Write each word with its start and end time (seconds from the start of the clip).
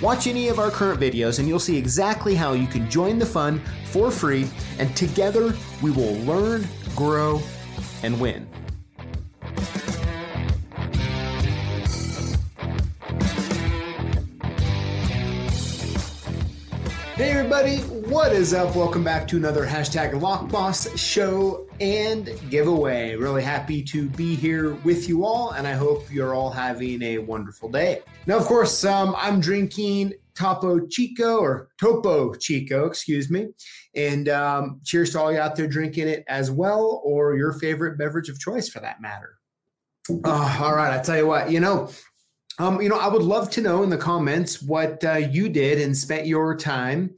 Watch 0.00 0.28
any 0.28 0.46
of 0.46 0.60
our 0.60 0.70
current 0.70 1.00
videos 1.00 1.40
and 1.40 1.48
you'll 1.48 1.58
see 1.58 1.76
exactly 1.76 2.36
how 2.36 2.52
you 2.52 2.68
can 2.68 2.88
join 2.88 3.18
the 3.18 3.26
fun 3.26 3.60
for 3.86 4.12
free, 4.12 4.46
and 4.78 4.94
together 4.96 5.52
we 5.82 5.90
will 5.90 6.14
learn, 6.18 6.68
grow, 6.94 7.40
and 8.04 8.20
win. 8.20 8.48
Hey 17.16 17.30
everybody, 17.30 17.78
what 18.08 18.32
is 18.32 18.54
up? 18.54 18.76
Welcome 18.76 19.02
back 19.02 19.26
to 19.28 19.36
another 19.36 19.66
hashtag 19.66 20.12
LockBoss 20.12 20.96
show 20.96 21.67
and 21.80 22.30
giveaway. 22.50 23.16
Really 23.16 23.42
happy 23.42 23.82
to 23.84 24.08
be 24.10 24.34
here 24.34 24.74
with 24.84 25.08
you 25.08 25.24
all, 25.24 25.50
and 25.50 25.66
I 25.66 25.72
hope 25.72 26.12
you're 26.12 26.34
all 26.34 26.50
having 26.50 27.02
a 27.02 27.18
wonderful 27.18 27.68
day. 27.68 28.02
Now, 28.26 28.36
of 28.36 28.44
course, 28.44 28.84
um, 28.84 29.14
I'm 29.18 29.40
drinking 29.40 30.14
Topo 30.34 30.86
Chico 30.86 31.38
or 31.38 31.68
Topo 31.78 32.34
Chico, 32.34 32.86
excuse 32.86 33.30
me. 33.30 33.48
And 33.94 34.28
um, 34.28 34.80
cheers 34.84 35.10
to 35.12 35.20
all 35.20 35.32
you 35.32 35.38
out 35.38 35.56
there 35.56 35.66
drinking 35.66 36.08
it 36.08 36.24
as 36.28 36.50
well, 36.50 37.00
or 37.04 37.36
your 37.36 37.52
favorite 37.54 37.98
beverage 37.98 38.28
of 38.28 38.38
choice 38.38 38.68
for 38.68 38.80
that 38.80 39.00
matter. 39.00 39.38
Oh, 40.10 40.58
all 40.62 40.74
right, 40.74 40.98
I 40.98 41.02
tell 41.02 41.16
you 41.16 41.26
what, 41.26 41.50
you 41.50 41.60
know, 41.60 41.90
um, 42.58 42.80
you 42.80 42.88
know, 42.88 42.98
I 42.98 43.08
would 43.08 43.22
love 43.22 43.50
to 43.50 43.60
know 43.60 43.82
in 43.82 43.90
the 43.90 43.98
comments 43.98 44.62
what 44.62 45.04
uh, 45.04 45.14
you 45.14 45.48
did 45.48 45.80
and 45.80 45.96
spent 45.96 46.26
your 46.26 46.56
time 46.56 47.14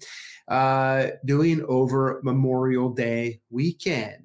uh, 0.48 1.08
doing 1.24 1.64
over 1.68 2.20
Memorial 2.22 2.90
Day 2.90 3.40
weekend. 3.50 4.19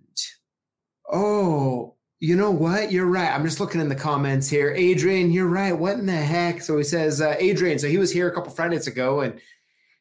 Oh, 1.12 1.96
you 2.20 2.36
know 2.36 2.52
what? 2.52 2.92
You're 2.92 3.06
right. 3.06 3.32
I'm 3.32 3.46
just 3.46 3.60
looking 3.60 3.82
in 3.82 3.90
the 3.90 3.96
comments 3.96 4.50
here. 4.50 4.74
Adrian, 4.76 5.32
you're 5.32 5.48
right. 5.48 5.78
What 5.78 6.00
in 6.00 6.06
the 6.06 6.14
heck? 6.14 6.62
So 6.62 6.78
he 6.78 6.84
says, 6.84 7.22
uh, 7.22 7.36
Adrian, 7.40 7.78
so 7.78 7.88
he 7.88 7.98
was 7.98 8.12
here 8.12 8.28
a 8.28 8.34
couple 8.34 8.52
Fridays 8.52 8.88
ago 8.88 9.22
and 9.22 9.36
he 9.36 9.42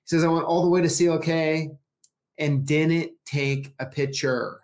says, 0.06 0.24
I 0.24 0.28
went 0.28 0.44
all 0.44 0.62
the 0.62 0.70
way 0.70 0.80
to 0.80 0.88
CLK 0.88 1.76
and 2.38 2.66
didn't 2.66 3.12
take 3.26 3.74
a 3.78 3.86
picture. 3.86 4.60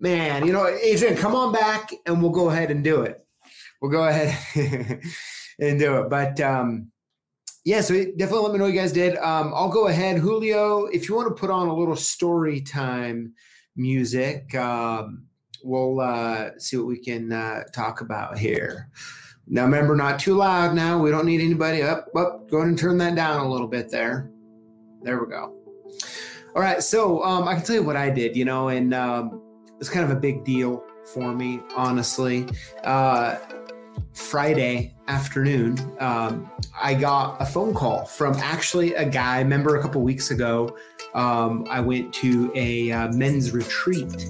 Man, 0.00 0.46
you 0.46 0.52
know, 0.52 0.66
Adrian, 0.66 1.16
come 1.16 1.34
on 1.34 1.52
back 1.52 1.90
and 2.06 2.20
we'll 2.20 2.32
go 2.32 2.50
ahead 2.50 2.70
and 2.70 2.82
do 2.82 3.02
it 3.02 3.24
we'll 3.84 3.90
go 3.90 4.08
ahead 4.08 4.34
and 5.58 5.78
do 5.78 5.98
it. 5.98 6.08
But 6.08 6.40
um, 6.40 6.90
yeah, 7.66 7.82
so 7.82 7.94
definitely 7.94 8.40
let 8.40 8.52
me 8.52 8.58
know 8.58 8.64
what 8.64 8.72
you 8.72 8.80
guys 8.80 8.92
did. 8.92 9.18
Um, 9.18 9.52
I'll 9.54 9.68
go 9.68 9.88
ahead, 9.88 10.18
Julio. 10.18 10.86
If 10.86 11.06
you 11.06 11.14
want 11.14 11.28
to 11.28 11.38
put 11.38 11.50
on 11.50 11.68
a 11.68 11.74
little 11.74 11.96
story 11.96 12.62
time 12.62 13.34
music, 13.76 14.54
um, 14.54 15.24
we'll 15.62 16.00
uh, 16.00 16.50
see 16.58 16.76
what 16.76 16.86
we 16.86 16.98
can 16.98 17.32
uh, 17.32 17.64
talk 17.72 18.00
about 18.00 18.38
here. 18.38 18.90
Now, 19.46 19.64
remember, 19.64 19.94
not 19.94 20.18
too 20.18 20.34
loud. 20.34 20.74
Now 20.74 20.98
we 20.98 21.10
don't 21.10 21.26
need 21.26 21.40
anybody 21.40 21.82
up. 21.82 22.12
Go 22.14 22.40
ahead 22.52 22.68
and 22.68 22.78
turn 22.78 22.96
that 22.98 23.14
down 23.14 23.44
a 23.44 23.50
little 23.50 23.68
bit 23.68 23.90
there. 23.90 24.30
There 25.02 25.22
we 25.22 25.30
go. 25.30 25.54
All 26.56 26.62
right, 26.62 26.82
so 26.82 27.22
um, 27.22 27.46
I 27.46 27.54
can 27.54 27.64
tell 27.64 27.76
you 27.76 27.82
what 27.82 27.96
I 27.96 28.10
did. 28.10 28.36
You 28.36 28.44
know, 28.44 28.68
and 28.68 28.94
um, 28.94 29.42
it's 29.80 29.88
kind 29.88 30.04
of 30.04 30.16
a 30.16 30.20
big 30.20 30.44
deal 30.44 30.82
for 31.12 31.34
me, 31.34 31.60
honestly. 31.76 32.46
Uh, 32.84 33.36
Friday 34.12 34.94
afternoon, 35.08 35.78
um, 36.00 36.50
I 36.80 36.94
got 36.94 37.40
a 37.40 37.46
phone 37.46 37.74
call 37.74 38.04
from 38.04 38.34
actually 38.36 38.94
a 38.94 39.04
guy. 39.04 39.38
Remember 39.38 39.76
a 39.76 39.82
couple 39.82 40.02
weeks 40.02 40.30
ago, 40.30 40.76
um, 41.14 41.66
I 41.68 41.80
went 41.80 42.12
to 42.14 42.50
a 42.54 42.90
uh, 42.90 43.12
men's 43.12 43.52
retreat, 43.52 44.28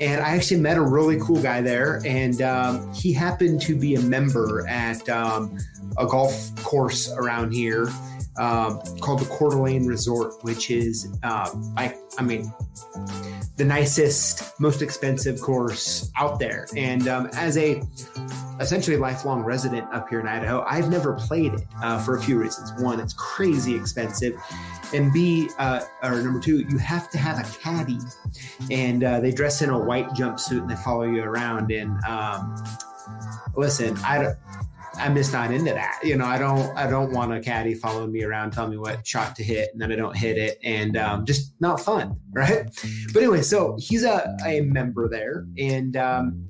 and 0.00 0.22
I 0.22 0.30
actually 0.30 0.60
met 0.60 0.76
a 0.76 0.82
really 0.82 1.18
cool 1.20 1.40
guy 1.40 1.60
there. 1.60 2.02
And 2.04 2.42
um, 2.42 2.92
he 2.92 3.12
happened 3.12 3.60
to 3.62 3.76
be 3.76 3.94
a 3.94 4.00
member 4.00 4.66
at 4.68 5.08
um, 5.08 5.58
a 5.96 6.06
golf 6.06 6.54
course 6.62 7.12
around 7.12 7.52
here 7.52 7.88
um, 8.38 8.80
called 9.00 9.20
the 9.20 9.26
Coeur 9.26 9.50
d'Alene 9.50 9.86
Resort, 9.86 10.42
which 10.42 10.70
is 10.70 11.08
uh, 11.22 11.50
I, 11.76 11.94
I 12.18 12.22
mean, 12.22 12.52
the 13.56 13.64
nicest, 13.64 14.58
most 14.60 14.82
expensive 14.82 15.40
course 15.40 16.10
out 16.16 16.38
there. 16.38 16.66
And 16.76 17.08
um, 17.08 17.28
as 17.34 17.56
a 17.56 17.82
essentially 18.60 18.96
lifelong 18.96 19.42
resident 19.42 19.86
up 19.92 20.08
here 20.08 20.20
in 20.20 20.28
Idaho, 20.28 20.64
I've 20.66 20.90
never 20.90 21.14
played 21.14 21.54
it 21.54 21.64
uh, 21.82 21.98
for 21.98 22.16
a 22.16 22.20
few 22.22 22.38
reasons. 22.38 22.72
One, 22.80 23.00
it's 23.00 23.14
crazy 23.14 23.74
expensive. 23.74 24.40
And 24.94 25.12
B, 25.12 25.50
uh, 25.58 25.80
or 26.02 26.22
number 26.22 26.40
two, 26.40 26.60
you 26.60 26.78
have 26.78 27.10
to 27.10 27.18
have 27.18 27.38
a 27.38 27.58
caddy. 27.58 27.98
And 28.70 29.04
uh, 29.04 29.20
they 29.20 29.32
dress 29.32 29.60
in 29.60 29.70
a 29.70 29.78
white 29.78 30.08
jumpsuit 30.10 30.60
and 30.60 30.70
they 30.70 30.76
follow 30.76 31.02
you 31.02 31.22
around. 31.22 31.70
And 31.70 32.02
um, 32.04 32.64
listen, 33.56 33.98
I 34.04 34.22
don't. 34.22 34.36
I'm 34.98 35.14
just 35.14 35.32
not 35.32 35.50
into 35.52 35.72
that. 35.72 36.00
You 36.02 36.16
know, 36.16 36.24
I 36.24 36.38
don't 36.38 36.76
I 36.76 36.88
don't 36.88 37.12
want 37.12 37.32
a 37.32 37.40
caddy 37.40 37.74
following 37.74 38.12
me 38.12 38.24
around 38.24 38.52
telling 38.52 38.70
me 38.70 38.76
what 38.76 39.06
shot 39.06 39.36
to 39.36 39.42
hit 39.42 39.70
and 39.72 39.80
then 39.80 39.92
I 39.92 39.96
don't 39.96 40.16
hit 40.16 40.36
it 40.36 40.58
and 40.62 40.96
um, 40.96 41.24
just 41.24 41.54
not 41.60 41.80
fun, 41.80 42.18
right? 42.32 42.68
But 43.12 43.22
anyway, 43.22 43.42
so 43.42 43.76
he's 43.78 44.04
a, 44.04 44.36
a 44.44 44.62
member 44.62 45.08
there 45.08 45.46
and 45.58 45.96
um, 45.96 46.48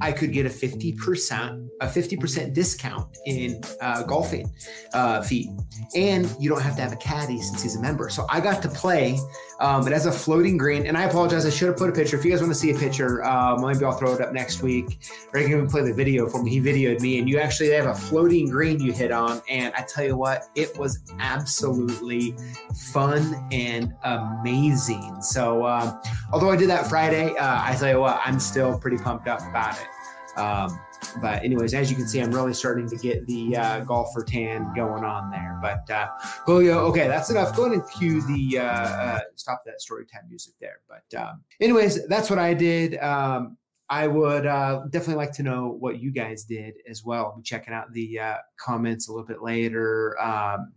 I 0.00 0.12
could 0.12 0.32
get 0.32 0.46
a 0.46 0.48
50% 0.48 1.68
a 1.80 1.86
50% 1.86 2.52
discount 2.52 3.16
in 3.26 3.60
uh, 3.80 4.02
golfing 4.02 4.52
uh, 4.92 5.22
fee. 5.22 5.50
And 5.94 6.32
you 6.38 6.48
don't 6.48 6.60
have 6.62 6.76
to 6.76 6.82
have 6.82 6.92
a 6.92 6.96
caddy 6.96 7.40
since 7.40 7.62
he's 7.62 7.76
a 7.76 7.80
member. 7.80 8.08
So 8.08 8.26
I 8.28 8.40
got 8.40 8.62
to 8.62 8.68
play, 8.68 9.18
um, 9.60 9.84
but 9.84 9.92
as 9.92 10.06
a 10.06 10.12
floating 10.12 10.56
green, 10.56 10.86
and 10.86 10.96
I 10.96 11.04
apologize, 11.04 11.44
I 11.44 11.50
should 11.50 11.68
have 11.68 11.76
put 11.76 11.90
a 11.90 11.92
picture. 11.92 12.16
If 12.16 12.24
you 12.24 12.30
guys 12.30 12.40
want 12.40 12.52
to 12.52 12.58
see 12.58 12.70
a 12.70 12.78
picture, 12.78 13.22
um, 13.24 13.60
maybe 13.60 13.84
I'll 13.84 13.92
throw 13.92 14.14
it 14.14 14.20
up 14.20 14.32
next 14.32 14.62
week, 14.62 14.98
or 15.32 15.40
you 15.40 15.46
can 15.46 15.56
even 15.56 15.68
play 15.68 15.82
the 15.82 15.92
video 15.92 16.28
for 16.28 16.42
me. 16.42 16.50
He 16.50 16.60
videoed 16.60 17.00
me, 17.00 17.18
and 17.18 17.28
you 17.28 17.38
actually 17.38 17.70
have 17.70 17.86
a 17.86 17.94
floating 17.94 18.48
green 18.48 18.80
you 18.80 18.92
hit 18.92 19.12
on. 19.12 19.42
And 19.48 19.74
I 19.74 19.82
tell 19.82 20.04
you 20.04 20.16
what, 20.16 20.44
it 20.54 20.76
was 20.78 21.00
absolutely 21.18 22.34
fun 22.74 23.46
and 23.52 23.94
amazing. 24.04 25.20
So, 25.20 25.64
uh, 25.64 26.02
although 26.32 26.50
I 26.50 26.56
did 26.56 26.70
that 26.70 26.86
Friday, 26.86 27.36
uh, 27.36 27.62
I 27.62 27.76
tell 27.78 27.90
you 27.90 28.00
what, 28.00 28.20
I'm 28.24 28.40
still 28.40 28.78
pretty 28.78 28.96
pumped 28.96 29.28
up 29.28 29.40
about 29.46 29.76
it. 29.78 30.38
Um, 30.38 30.80
but 31.20 31.42
anyways, 31.44 31.74
as 31.74 31.90
you 31.90 31.96
can 31.96 32.06
see, 32.06 32.20
I'm 32.20 32.32
really 32.32 32.54
starting 32.54 32.88
to 32.88 32.96
get 32.96 33.26
the 33.26 33.56
uh, 33.56 33.80
golfer 33.80 34.22
tan 34.22 34.72
going 34.74 35.04
on 35.04 35.30
there. 35.30 35.58
But 35.60 35.90
uh, 35.90 36.08
Julio, 36.46 36.78
okay, 36.86 37.08
that's 37.08 37.30
enough. 37.30 37.56
Go 37.56 37.64
ahead 37.64 37.78
and 37.78 37.90
cue 37.90 38.22
the 38.22 38.58
uh, 38.58 38.62
uh, 38.62 39.20
stop 39.36 39.62
that 39.66 39.80
story 39.80 40.06
time 40.06 40.22
music 40.28 40.54
there. 40.60 40.80
But 40.88 41.20
um, 41.20 41.42
anyways, 41.60 42.06
that's 42.06 42.30
what 42.30 42.38
I 42.38 42.54
did. 42.54 42.98
Um, 42.98 43.56
I 43.88 44.06
would 44.06 44.46
uh, 44.46 44.84
definitely 44.90 45.16
like 45.16 45.32
to 45.34 45.42
know 45.42 45.76
what 45.80 46.00
you 46.00 46.12
guys 46.12 46.44
did 46.44 46.74
as 46.88 47.04
well. 47.04 47.26
I'll 47.26 47.36
be 47.36 47.42
checking 47.42 47.74
out 47.74 47.92
the 47.92 48.20
uh, 48.20 48.36
comments 48.56 49.08
a 49.08 49.12
little 49.12 49.26
bit 49.26 49.42
later. 49.42 50.20
Um, 50.20 50.72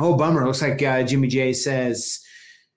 oh, 0.00 0.16
bummer. 0.16 0.44
Looks 0.44 0.60
like 0.62 0.82
uh, 0.82 1.04
Jimmy 1.04 1.28
J 1.28 1.52
says 1.52 2.20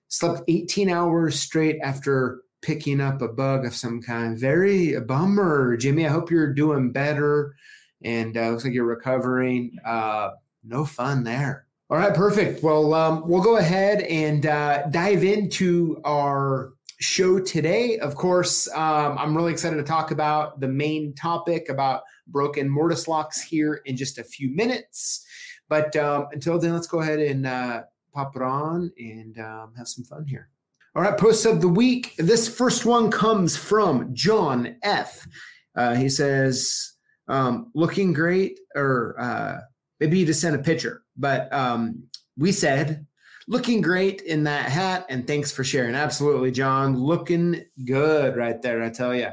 slept 0.06 0.42
18 0.48 0.88
hours 0.88 1.40
straight 1.40 1.78
after 1.82 2.42
picking 2.62 3.00
up 3.00 3.22
a 3.22 3.28
bug 3.28 3.64
of 3.64 3.74
some 3.74 4.02
kind. 4.02 4.38
Very 4.38 4.94
a 4.94 5.00
bummer, 5.00 5.76
Jimmy. 5.76 6.06
I 6.06 6.10
hope 6.10 6.30
you're 6.30 6.52
doing 6.52 6.92
better 6.92 7.54
and 8.02 8.36
uh, 8.36 8.50
looks 8.50 8.64
like 8.64 8.72
you're 8.72 8.84
recovering. 8.84 9.76
Uh, 9.84 10.30
no 10.64 10.84
fun 10.84 11.24
there. 11.24 11.66
All 11.90 11.96
right, 11.96 12.14
perfect. 12.14 12.62
Well, 12.62 12.92
um, 12.92 13.22
we'll 13.26 13.42
go 13.42 13.56
ahead 13.56 14.02
and 14.02 14.44
uh, 14.44 14.86
dive 14.88 15.24
into 15.24 16.00
our 16.04 16.74
show 17.00 17.40
today. 17.40 17.98
Of 17.98 18.14
course, 18.14 18.68
um, 18.74 19.16
I'm 19.18 19.36
really 19.36 19.52
excited 19.52 19.76
to 19.76 19.84
talk 19.84 20.10
about 20.10 20.60
the 20.60 20.68
main 20.68 21.14
topic 21.14 21.68
about 21.70 22.02
broken 22.26 22.68
mortise 22.68 23.08
locks 23.08 23.40
here 23.40 23.80
in 23.86 23.96
just 23.96 24.18
a 24.18 24.24
few 24.24 24.54
minutes. 24.54 25.24
But 25.68 25.96
um, 25.96 26.26
until 26.32 26.58
then, 26.58 26.74
let's 26.74 26.86
go 26.86 27.00
ahead 27.00 27.20
and 27.20 27.46
uh, 27.46 27.82
pop 28.12 28.36
it 28.36 28.42
on 28.42 28.92
and 28.98 29.38
um, 29.38 29.72
have 29.76 29.88
some 29.88 30.04
fun 30.04 30.26
here. 30.26 30.50
All 30.98 31.04
right, 31.04 31.16
post 31.16 31.46
of 31.46 31.60
the 31.60 31.68
week. 31.68 32.16
This 32.18 32.48
first 32.48 32.84
one 32.84 33.08
comes 33.08 33.56
from 33.56 34.12
John 34.16 34.78
F. 34.82 35.28
Uh, 35.76 35.94
he 35.94 36.08
says, 36.08 36.94
um, 37.28 37.70
looking 37.72 38.12
great, 38.12 38.58
or 38.74 39.14
uh, 39.16 39.58
maybe 40.00 40.18
he 40.18 40.24
just 40.24 40.40
sent 40.40 40.56
a 40.56 40.58
picture, 40.58 41.04
but 41.16 41.52
um, 41.52 42.02
we 42.36 42.50
said, 42.50 43.06
looking 43.46 43.80
great 43.80 44.22
in 44.22 44.42
that 44.42 44.68
hat, 44.72 45.06
and 45.08 45.24
thanks 45.24 45.52
for 45.52 45.62
sharing. 45.62 45.94
Absolutely, 45.94 46.50
John. 46.50 46.98
Looking 46.98 47.64
good 47.84 48.36
right 48.36 48.60
there, 48.60 48.82
I 48.82 48.90
tell 48.90 49.14
you. 49.14 49.28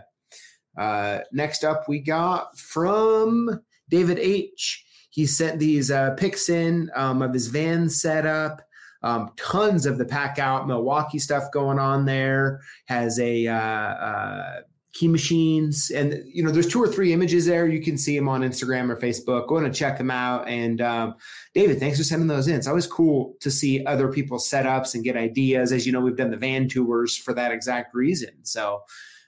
Uh, 0.78 1.22
next 1.32 1.64
up, 1.64 1.90
we 1.90 1.98
got 1.98 2.60
from 2.60 3.60
David 3.90 4.20
H. 4.20 4.86
he 5.10 5.26
sent 5.26 5.58
these 5.58 5.90
uh, 5.90 6.12
pics 6.12 6.48
in 6.48 6.92
um, 6.96 7.24
of 7.24 7.34
his 7.34 7.48
van 7.48 7.90
setup. 7.90 8.62
Um, 9.06 9.32
tons 9.38 9.86
of 9.86 9.98
the 9.98 10.06
pack 10.06 10.40
out 10.40 10.68
Milwaukee 10.68 11.20
stuff 11.20 11.52
going 11.54 11.80
on 11.80 12.06
there. 12.06 12.62
Has 12.88 13.20
a 13.20 13.48
uh, 13.48 13.56
uh, 13.56 14.62
key 14.96 15.10
machines 15.10 15.92
and 15.92 16.24
you 16.26 16.42
know 16.42 16.50
there's 16.50 16.70
two 16.70 16.82
or 16.82 16.88
three 16.88 17.12
images 17.12 17.46
there. 17.46 17.68
You 17.68 17.82
can 17.82 17.98
see 17.98 18.18
them 18.18 18.30
on 18.30 18.42
instagram 18.42 18.90
or 18.90 18.96
facebook. 18.96 19.48
Go 19.48 19.58
and 19.58 19.76
check 19.76 19.98
them 19.98 20.10
out. 20.10 20.48
And 20.48 20.80
um, 20.80 21.16
david 21.54 21.80
thanks 21.80 21.98
for 21.98 22.06
sending 22.06 22.30
those 22.30 22.48
in. 22.48 22.56
It's 22.56 22.66
always 22.66 22.88
cool 22.88 23.36
to 23.42 23.52
see 23.52 23.86
other 23.86 24.08
people's 24.08 24.50
setups 24.50 24.96
and 24.96 25.04
get 25.04 25.18
ideas. 25.18 25.74
As 25.74 25.86
you 25.86 25.92
know 25.92 26.00
we've 26.00 26.16
done 26.16 26.32
the 26.32 26.38
van 26.38 26.70
tours 26.70 27.18
for 27.18 27.34
that 27.34 27.52
exact 27.52 27.94
reason. 27.94 28.32
So 28.44 28.84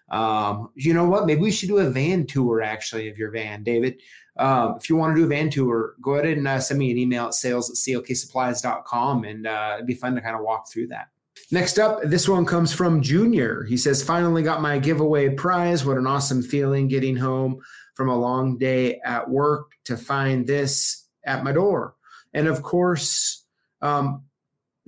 um, 0.09 0.69
you 0.75 0.93
know 0.93 1.03
what? 1.03 1.25
Maybe 1.25 1.41
we 1.41 1.51
should 1.51 1.67
do 1.67 1.79
a 1.79 1.89
van 1.89 2.25
tour 2.25 2.61
actually 2.61 3.09
of 3.09 3.17
your 3.17 3.29
van. 3.29 3.63
David 3.63 4.01
um, 4.39 4.75
if 4.77 4.89
you 4.89 4.95
want 4.95 5.15
to 5.15 5.21
do 5.21 5.25
a 5.25 5.27
van 5.27 5.49
tour 5.49 5.93
go 6.01 6.13
ahead 6.15 6.37
and 6.37 6.47
uh, 6.47 6.59
send 6.59 6.79
me 6.79 6.91
an 6.91 6.97
email 6.97 7.25
at 7.25 7.33
sales 7.33 7.69
at 7.69 7.75
clksupplies.com 7.75 9.23
and 9.23 9.47
uh, 9.47 9.73
it'd 9.75 9.87
be 9.87 9.93
fun 9.93 10.15
to 10.15 10.21
kind 10.21 10.35
of 10.35 10.41
walk 10.41 10.69
through 10.69 10.87
that 10.87 11.07
Next 11.51 11.79
up, 11.79 12.01
this 12.03 12.27
one 12.27 12.45
comes 12.45 12.73
from 12.73 13.01
Junior. 13.01 13.63
He 13.63 13.77
says, 13.77 14.03
Finally 14.03 14.43
got 14.43 14.61
my 14.61 14.79
giveaway 14.79 15.29
prize. 15.29 15.85
What 15.85 15.97
an 15.97 16.07
awesome 16.07 16.41
feeling 16.41 16.87
getting 16.87 17.15
home 17.15 17.61
from 17.93 18.09
a 18.09 18.17
long 18.17 18.57
day 18.57 18.99
at 19.05 19.29
work 19.29 19.71
to 19.85 19.95
find 19.97 20.45
this 20.45 21.07
at 21.25 21.43
my 21.43 21.51
door. 21.51 21.95
And 22.33 22.47
of 22.47 22.61
course, 22.61 23.45
um, 23.81 24.23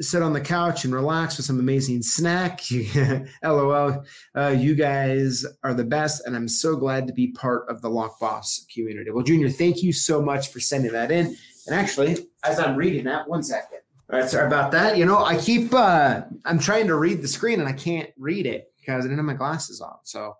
sit 0.01 0.21
on 0.21 0.33
the 0.33 0.41
couch 0.41 0.85
and 0.85 0.93
relax 0.93 1.37
with 1.37 1.45
some 1.45 1.59
amazing 1.59 2.01
snack. 2.01 2.61
LOL. 3.43 4.03
Uh, 4.35 4.55
you 4.57 4.75
guys 4.75 5.45
are 5.63 5.73
the 5.73 5.83
best, 5.83 6.25
and 6.25 6.35
I'm 6.35 6.47
so 6.47 6.75
glad 6.75 7.07
to 7.07 7.13
be 7.13 7.31
part 7.31 7.69
of 7.69 7.81
the 7.81 7.89
Lock 7.89 8.19
Boss 8.19 8.65
community. 8.73 9.11
Well, 9.11 9.23
Junior, 9.23 9.49
thank 9.49 9.83
you 9.83 9.91
so 9.91 10.21
much 10.21 10.51
for 10.51 10.59
sending 10.59 10.91
that 10.93 11.11
in. 11.11 11.35
And 11.67 11.75
actually, 11.75 12.27
as 12.43 12.59
I'm 12.59 12.75
reading 12.75 13.05
that, 13.05 13.27
one 13.27 13.43
second. 13.43 13.79
All 14.11 14.19
right, 14.19 14.29
sorry 14.29 14.47
about 14.47 14.71
that. 14.71 14.97
You 14.97 15.05
know, 15.05 15.23
I 15.23 15.37
keep 15.37 15.71
uh 15.71 16.21
I'm 16.43 16.57
trying 16.57 16.87
to 16.87 16.95
read 16.95 17.21
the 17.21 17.27
screen 17.27 17.59
and 17.59 17.69
I 17.69 17.73
can't 17.73 18.09
read 18.17 18.47
it 18.47 18.73
because 18.79 19.05
I 19.05 19.07
didn't 19.07 19.17
have 19.17 19.25
my 19.25 19.35
glasses 19.35 19.81
on. 19.81 19.97
So 20.03 20.35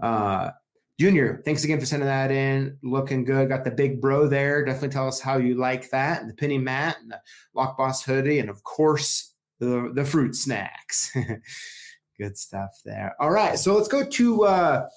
uh 0.00 0.50
Junior, 0.98 1.40
thanks 1.44 1.62
again 1.62 1.78
for 1.78 1.86
sending 1.86 2.08
that 2.08 2.32
in. 2.32 2.76
Looking 2.82 3.24
good. 3.24 3.48
Got 3.48 3.62
the 3.62 3.70
big 3.70 4.00
bro 4.00 4.26
there. 4.26 4.64
Definitely 4.64 4.88
tell 4.88 5.06
us 5.06 5.20
how 5.20 5.36
you 5.36 5.54
like 5.54 5.90
that. 5.90 6.20
And 6.20 6.28
the 6.28 6.34
penny 6.34 6.58
mat 6.58 6.96
and 7.00 7.12
the 7.12 7.20
lock 7.54 7.78
boss 7.78 8.02
hoodie, 8.02 8.40
and 8.40 8.50
of 8.50 8.64
course 8.64 9.34
the 9.60 9.92
the 9.94 10.04
fruit 10.04 10.34
snacks. 10.34 11.16
good 12.18 12.36
stuff 12.36 12.80
there. 12.84 13.14
All 13.20 13.30
right, 13.30 13.56
so 13.56 13.76
let's 13.76 13.86
go 13.86 14.04
to 14.04 14.44
uh 14.44 14.88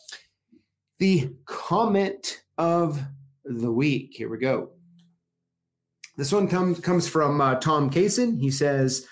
the 0.97 1.35
comment 1.45 2.43
of 2.57 2.99
the 3.45 3.71
week. 3.71 4.13
Here 4.15 4.29
we 4.29 4.39
go. 4.39 4.71
This 6.17 6.31
one 6.31 6.47
comes 6.47 6.79
comes 6.79 7.07
from 7.07 7.39
uh, 7.41 7.55
Tom 7.55 7.91
Kaysen. 7.91 8.39
He 8.39 8.49
says, 8.49 9.05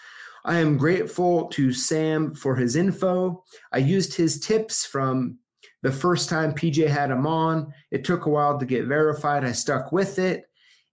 "I 0.44 0.58
am 0.58 0.76
grateful 0.76 1.50
to 1.50 1.72
Sam 1.72 2.34
for 2.34 2.56
his 2.56 2.76
info. 2.76 3.44
I 3.72 3.78
used 3.78 4.16
his 4.16 4.40
tips 4.40 4.88
from 4.88 5.38
the 5.82 5.92
first 5.92 6.30
time 6.30 6.54
PJ 6.54 6.88
had 6.88 7.12
him 7.12 7.26
on. 7.26 7.74
It 7.92 8.04
took 8.04 8.26
a 8.26 8.30
while 8.30 8.60
to 8.60 8.66
get 8.66 8.86
verified. 8.86 9.44
I 9.44 9.52
stuck 9.52 9.92
with 9.92 10.20
it." 10.20 10.46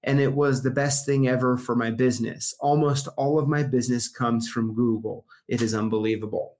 And 0.05 0.21
it 0.21 0.33
was 0.33 0.62
the 0.62 0.71
best 0.71 1.05
thing 1.05 1.27
ever 1.27 1.56
for 1.56 1.75
my 1.75 1.91
business. 1.91 2.55
Almost 2.61 3.09
all 3.17 3.38
of 3.38 3.49
my 3.49 3.65
business 3.65 4.09
comes 4.09 4.49
from 4.49 4.75
Google. 4.75 5.25
It 5.49 5.62
is 5.62 5.75
unbelievable. 5.75 6.56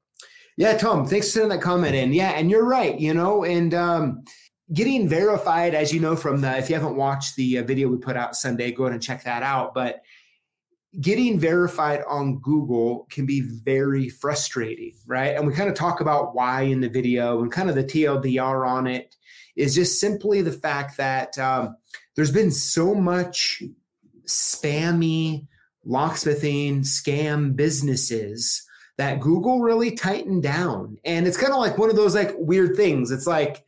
Yeah, 0.57 0.77
Tom, 0.77 1.07
thanks 1.07 1.27
for 1.29 1.33
sending 1.33 1.51
that 1.51 1.63
comment 1.63 1.95
in. 1.95 2.13
Yeah, 2.13 2.31
and 2.31 2.51
you're 2.51 2.65
right, 2.65 2.99
you 2.99 3.13
know, 3.13 3.45
and 3.45 3.75
um, 3.75 4.25
getting 4.73 5.07
verified, 5.09 5.75
as 5.75 5.93
you 5.93 6.01
know 6.01 6.17
from 6.17 6.41
the, 6.41 6.57
if 6.57 6.69
you 6.69 6.75
haven't 6.75 6.97
watched 6.97 7.37
the 7.37 7.59
uh, 7.59 7.63
video 7.63 7.89
we 7.89 7.99
put 7.99 8.17
out 8.17 8.37
Sunday, 8.37 8.73
go 8.73 8.85
ahead 8.85 8.95
and 8.95 9.03
check 9.03 9.23
that 9.25 9.43
out. 9.43 9.75
But 9.75 10.01
getting 11.01 11.39
verified 11.39 12.03
on 12.09 12.39
Google 12.39 13.07
can 13.11 13.27
be 13.27 13.41
very 13.41 14.09
frustrating, 14.09 14.95
right? 15.07 15.37
And 15.37 15.47
we 15.47 15.53
kind 15.53 15.69
of 15.69 15.75
talk 15.75 16.01
about 16.01 16.35
why 16.35 16.63
in 16.63 16.81
the 16.81 16.89
video 16.89 17.43
and 17.43 17.53
kind 17.53 17.69
of 17.69 17.77
the 17.77 17.85
TLDR 17.85 18.67
on 18.67 18.87
it 18.87 19.15
is 19.57 19.75
just 19.75 20.01
simply 20.01 20.43
the 20.43 20.53
fact 20.53 20.97
that 20.97 21.39
um, 21.39 21.77
there's 22.15 22.33
been 22.33 22.51
so 22.51 22.95
much 22.95 23.63
spammy 24.27 25.47
locksmithing 25.87 26.81
scam 26.81 27.55
businesses 27.55 28.67
that 28.97 29.21
Google 29.21 29.61
really 29.61 29.91
tightened 29.91 30.43
down. 30.43 30.99
And 31.05 31.27
it's 31.27 31.37
kind 31.37 31.53
of 31.53 31.59
like 31.59 31.79
one 31.79 31.91
of 31.91 31.97
those 31.97 32.15
like 32.15 32.35
weird 32.39 32.77
things. 32.77 33.11
It's 33.11 33.27
like, 33.27 33.65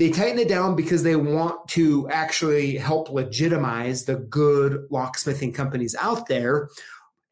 they 0.00 0.08
tighten 0.08 0.38
it 0.38 0.48
down 0.48 0.74
because 0.74 1.02
they 1.02 1.14
want 1.14 1.68
to 1.68 2.08
actually 2.08 2.78
help 2.78 3.10
legitimize 3.10 4.06
the 4.06 4.16
good 4.16 4.88
locksmithing 4.90 5.54
companies 5.54 5.94
out 6.00 6.26
there. 6.26 6.70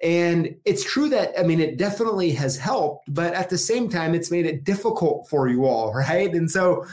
And 0.03 0.55
it's 0.67 0.85
true 0.85 1.09
that, 1.09 1.32
I 1.38 1.44
mean, 1.44 1.61
it 1.61 1.79
definitely 1.79 2.31
has 2.32 2.59
helped, 2.59 3.06
but 3.09 3.32
at 3.32 3.49
the 3.49 3.56
same 3.56 3.88
time, 3.88 4.15
it's 4.15 4.31
made 4.31 4.44
it 4.44 4.65
difficult 4.65 5.31
for 5.31 5.49
you 5.49 5.65
all, 5.65 5.94
right? 5.94 6.31
And 6.31 6.50
so, 6.50 6.85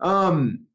um, 0.00 0.66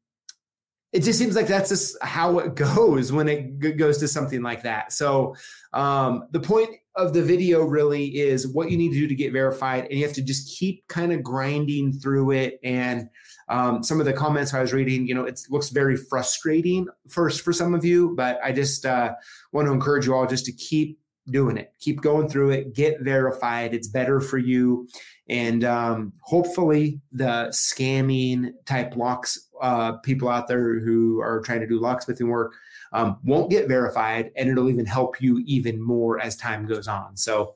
it 0.92 1.02
just 1.02 1.18
seems 1.18 1.36
like 1.36 1.46
that's 1.46 1.68
just 1.68 1.96
how 2.02 2.38
it 2.38 2.54
goes 2.54 3.12
when 3.12 3.28
it 3.28 3.76
goes 3.76 3.98
to 3.98 4.08
something 4.08 4.42
like 4.42 4.62
that. 4.62 4.92
So, 4.92 5.34
um, 5.72 6.24
the 6.30 6.40
point 6.40 6.70
of 6.96 7.12
the 7.12 7.22
video 7.22 7.62
really 7.62 8.18
is 8.18 8.48
what 8.48 8.70
you 8.70 8.76
need 8.76 8.92
to 8.92 9.00
do 9.00 9.08
to 9.08 9.14
get 9.14 9.32
verified, 9.32 9.84
and 9.84 9.98
you 9.98 10.04
have 10.04 10.14
to 10.14 10.22
just 10.22 10.58
keep 10.58 10.86
kind 10.88 11.12
of 11.12 11.22
grinding 11.22 11.92
through 11.92 12.32
it 12.32 12.58
and 12.62 13.08
um, 13.48 13.82
some 13.82 13.98
of 13.98 14.06
the 14.06 14.12
comments 14.12 14.52
I 14.52 14.60
was 14.60 14.72
reading, 14.72 15.06
you 15.06 15.14
know, 15.14 15.24
it 15.24 15.40
looks 15.48 15.70
very 15.70 15.96
frustrating 15.96 16.86
first 17.08 17.40
for 17.40 17.52
some 17.52 17.74
of 17.74 17.84
you, 17.84 18.14
but 18.14 18.38
I 18.44 18.52
just 18.52 18.84
uh, 18.84 19.14
want 19.52 19.66
to 19.66 19.72
encourage 19.72 20.06
you 20.06 20.14
all 20.14 20.26
just 20.26 20.44
to 20.46 20.52
keep 20.52 20.98
doing 21.30 21.56
it, 21.56 21.72
keep 21.80 22.00
going 22.00 22.28
through 22.28 22.50
it, 22.50 22.74
get 22.74 23.00
verified. 23.00 23.74
It's 23.74 23.88
better 23.88 24.20
for 24.20 24.38
you. 24.38 24.88
And 25.28 25.64
um, 25.64 26.12
hopefully, 26.22 27.00
the 27.12 27.48
scamming 27.50 28.52
type 28.66 28.96
locks 28.96 29.47
uh, 29.60 29.92
people 29.98 30.28
out 30.28 30.48
there 30.48 30.80
who 30.80 31.20
are 31.20 31.40
trying 31.40 31.60
to 31.60 31.66
do 31.66 31.80
locksmithing 31.80 32.28
work 32.28 32.54
um, 32.92 33.18
won't 33.24 33.50
get 33.50 33.68
verified, 33.68 34.30
and 34.36 34.48
it'll 34.48 34.70
even 34.70 34.86
help 34.86 35.20
you 35.20 35.42
even 35.46 35.80
more 35.80 36.20
as 36.20 36.36
time 36.36 36.66
goes 36.66 36.88
on. 36.88 37.16
So, 37.16 37.54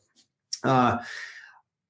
uh, 0.64 0.98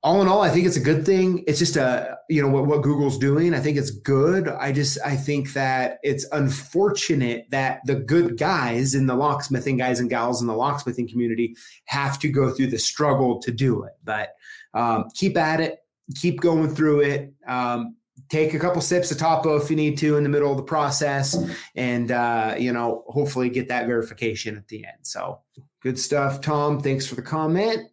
all 0.04 0.20
in 0.20 0.26
all, 0.26 0.42
I 0.42 0.48
think 0.48 0.66
it's 0.66 0.76
a 0.76 0.80
good 0.80 1.06
thing. 1.06 1.44
It's 1.46 1.60
just 1.60 1.76
a, 1.76 2.18
you 2.28 2.42
know, 2.42 2.48
what, 2.48 2.66
what 2.66 2.82
Google's 2.82 3.18
doing. 3.18 3.54
I 3.54 3.60
think 3.60 3.78
it's 3.78 3.92
good. 3.92 4.48
I 4.48 4.72
just, 4.72 4.98
I 5.04 5.14
think 5.14 5.52
that 5.52 5.98
it's 6.02 6.26
unfortunate 6.32 7.46
that 7.50 7.82
the 7.84 7.94
good 7.94 8.36
guys 8.36 8.96
in 8.96 9.06
the 9.06 9.14
locksmithing 9.14 9.78
guys 9.78 10.00
and 10.00 10.10
gals 10.10 10.40
in 10.40 10.48
the 10.48 10.54
locksmithing 10.54 11.08
community 11.08 11.54
have 11.84 12.18
to 12.18 12.28
go 12.28 12.50
through 12.50 12.66
the 12.68 12.78
struggle 12.78 13.38
to 13.42 13.52
do 13.52 13.84
it. 13.84 13.92
But 14.02 14.30
um, 14.74 15.04
keep 15.14 15.36
at 15.36 15.60
it, 15.60 15.78
keep 16.16 16.40
going 16.40 16.74
through 16.74 17.02
it. 17.02 17.32
Um, 17.46 17.94
take 18.32 18.54
a 18.54 18.58
couple 18.58 18.80
sips 18.80 19.10
of 19.10 19.18
topo 19.18 19.56
if 19.56 19.68
you 19.68 19.76
need 19.76 19.98
to 19.98 20.16
in 20.16 20.22
the 20.22 20.28
middle 20.28 20.50
of 20.50 20.56
the 20.56 20.62
process 20.62 21.36
and 21.76 22.10
uh, 22.10 22.54
you 22.58 22.72
know 22.72 23.04
hopefully 23.08 23.50
get 23.50 23.68
that 23.68 23.86
verification 23.86 24.56
at 24.56 24.66
the 24.68 24.84
end 24.84 24.96
so 25.02 25.38
good 25.82 25.98
stuff 25.98 26.40
tom 26.40 26.80
thanks 26.80 27.06
for 27.06 27.14
the 27.14 27.22
comment 27.22 27.88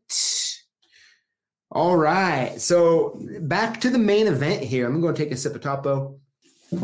all 1.71 1.95
right. 1.95 2.59
So 2.59 3.19
back 3.41 3.79
to 3.81 3.91
the 3.91 3.99
main 3.99 4.25
event 4.27 4.63
here. 4.63 4.87
I'm 4.87 5.01
going 5.01 5.13
to 5.13 5.23
take 5.23 5.31
a 5.31 5.37
sip 5.37 5.53
of 5.53 5.61
Topo. 5.61 6.19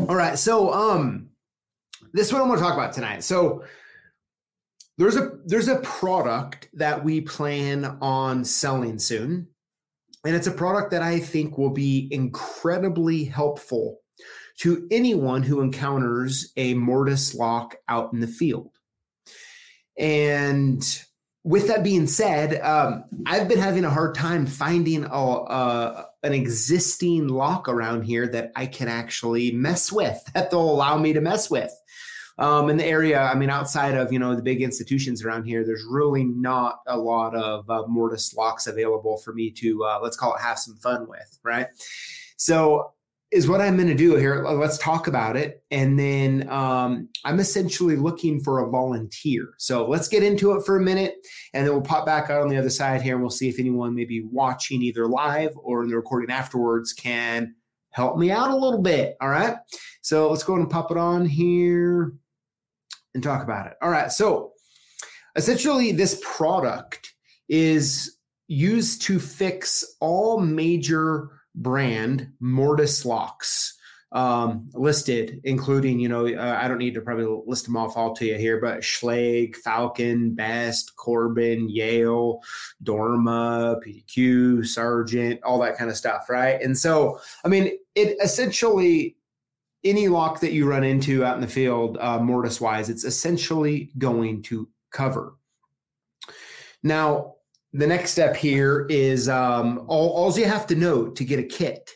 All 0.08 0.14
right. 0.14 0.38
So 0.38 0.72
um 0.72 1.30
this 2.12 2.28
is 2.28 2.32
what 2.32 2.42
I'm 2.42 2.48
to 2.48 2.58
talk 2.58 2.74
about 2.74 2.92
tonight. 2.92 3.24
So 3.24 3.64
there's 4.96 5.16
a 5.16 5.38
there's 5.44 5.68
a 5.68 5.80
product 5.80 6.68
that 6.74 7.04
we 7.04 7.20
plan 7.20 7.98
on 8.00 8.44
selling 8.44 8.98
soon. 8.98 9.48
And 10.26 10.34
it's 10.34 10.46
a 10.46 10.52
product 10.52 10.90
that 10.90 11.02
I 11.02 11.20
think 11.20 11.56
will 11.56 11.70
be 11.70 12.08
incredibly 12.10 13.24
helpful 13.24 14.00
to 14.58 14.86
anyone 14.90 15.42
who 15.42 15.60
encounters 15.60 16.52
a 16.56 16.74
mortise 16.74 17.34
lock 17.34 17.76
out 17.88 18.12
in 18.12 18.20
the 18.20 18.26
field. 18.26 18.70
And 19.98 20.82
with 21.44 21.68
that 21.68 21.84
being 21.84 22.06
said, 22.06 22.60
um, 22.60 23.04
I've 23.24 23.48
been 23.48 23.58
having 23.58 23.84
a 23.84 23.90
hard 23.90 24.14
time 24.14 24.46
finding 24.46 25.04
a, 25.04 26.04
an 26.22 26.32
existing 26.32 27.28
lock 27.28 27.68
around 27.68 28.02
here 28.02 28.26
that 28.26 28.50
I 28.56 28.66
can 28.66 28.88
actually 28.88 29.52
mess 29.52 29.92
with, 29.92 30.22
that 30.34 30.50
they'll 30.50 30.60
allow 30.60 30.98
me 30.98 31.12
to 31.12 31.20
mess 31.20 31.48
with. 31.50 31.72
Um, 32.38 32.68
in 32.68 32.76
the 32.76 32.84
area, 32.84 33.20
I 33.20 33.34
mean, 33.34 33.48
outside 33.48 33.94
of 33.94 34.12
you 34.12 34.18
know 34.18 34.34
the 34.34 34.42
big 34.42 34.62
institutions 34.62 35.24
around 35.24 35.44
here, 35.44 35.64
there's 35.64 35.84
really 35.88 36.24
not 36.24 36.80
a 36.86 36.96
lot 36.96 37.34
of 37.34 37.68
uh, 37.70 37.86
mortise 37.86 38.34
locks 38.34 38.66
available 38.66 39.16
for 39.18 39.32
me 39.32 39.50
to 39.52 39.84
uh, 39.84 40.00
let's 40.02 40.16
call 40.16 40.34
it 40.34 40.40
have 40.40 40.58
some 40.58 40.76
fun 40.76 41.08
with, 41.08 41.38
right? 41.42 41.68
So 42.36 42.92
is 43.32 43.48
what 43.48 43.60
I'm 43.60 43.76
going 43.76 43.88
to 43.88 43.94
do 43.94 44.14
here. 44.14 44.44
Let's 44.44 44.78
talk 44.78 45.08
about 45.08 45.36
it. 45.36 45.62
And 45.70 45.98
then 45.98 46.48
um, 46.48 47.08
I'm 47.24 47.40
essentially 47.40 47.96
looking 47.96 48.40
for 48.40 48.60
a 48.60 48.70
volunteer. 48.70 49.48
So 49.58 49.86
let's 49.86 50.06
get 50.06 50.22
into 50.22 50.52
it 50.52 50.64
for 50.64 50.76
a 50.76 50.80
minute 50.80 51.16
and 51.52 51.66
then 51.66 51.72
we'll 51.72 51.82
pop 51.82 52.06
back 52.06 52.30
out 52.30 52.42
on 52.42 52.48
the 52.48 52.56
other 52.56 52.70
side 52.70 53.02
here 53.02 53.14
and 53.14 53.22
we'll 53.22 53.30
see 53.30 53.48
if 53.48 53.58
anyone 53.58 53.94
maybe 53.94 54.22
watching 54.30 54.80
either 54.80 55.06
live 55.06 55.50
or 55.56 55.82
in 55.82 55.88
the 55.88 55.96
recording 55.96 56.30
afterwards 56.30 56.92
can 56.92 57.54
help 57.90 58.16
me 58.16 58.30
out 58.30 58.50
a 58.50 58.56
little 58.56 58.80
bit. 58.80 59.16
All 59.20 59.28
right. 59.28 59.56
So 60.02 60.30
let's 60.30 60.44
go 60.44 60.54
and 60.54 60.70
pop 60.70 60.92
it 60.92 60.96
on 60.96 61.26
here. 61.26 62.12
And 63.16 63.24
talk 63.24 63.42
about 63.42 63.66
it. 63.66 63.72
All 63.82 63.90
right. 63.90 64.12
So 64.12 64.52
essentially, 65.34 65.90
this 65.90 66.22
product 66.24 67.14
is 67.48 68.18
used 68.46 69.02
to 69.02 69.18
fix 69.18 69.84
all 70.00 70.38
major 70.38 71.30
brand 71.56 72.30
mortise 72.38 73.04
locks 73.04 73.76
um, 74.12 74.70
listed, 74.72 75.40
including, 75.44 75.98
you 75.98 76.08
know, 76.08 76.26
uh, 76.26 76.58
I 76.60 76.68
don't 76.68 76.78
need 76.78 76.94
to 76.94 77.00
probably 77.00 77.26
list 77.46 77.64
them 77.64 77.76
off 77.76 77.96
all 77.96 78.14
to 78.16 78.24
you 78.24 78.36
here, 78.36 78.60
but 78.60 78.80
Schlage, 78.80 79.56
Falcon, 79.56 80.34
Best, 80.34 80.94
Corbin, 80.96 81.68
Yale, 81.68 82.40
Dorma, 82.84 83.80
PDQ, 83.84 84.64
Sargent, 84.64 85.42
all 85.42 85.58
that 85.60 85.76
kind 85.76 85.90
of 85.90 85.96
stuff, 85.96 86.30
right? 86.30 86.60
And 86.62 86.78
so, 86.78 87.20
I 87.44 87.48
mean, 87.48 87.72
it 87.94 88.16
essentially, 88.22 89.16
any 89.86 90.08
lock 90.08 90.40
that 90.40 90.52
you 90.52 90.68
run 90.68 90.84
into 90.84 91.24
out 91.24 91.36
in 91.36 91.40
the 91.40 91.48
field, 91.48 91.96
uh, 92.00 92.18
mortise 92.18 92.60
wise, 92.60 92.90
it's 92.90 93.04
essentially 93.04 93.90
going 93.98 94.42
to 94.42 94.68
cover. 94.92 95.34
Now, 96.82 97.34
the 97.72 97.86
next 97.86 98.12
step 98.12 98.36
here 98.36 98.86
is 98.88 99.28
um, 99.28 99.84
all, 99.86 100.10
all 100.10 100.38
you 100.38 100.46
have 100.46 100.66
to 100.68 100.74
know 100.74 101.08
to 101.08 101.24
get 101.24 101.38
a 101.38 101.42
kit 101.42 101.90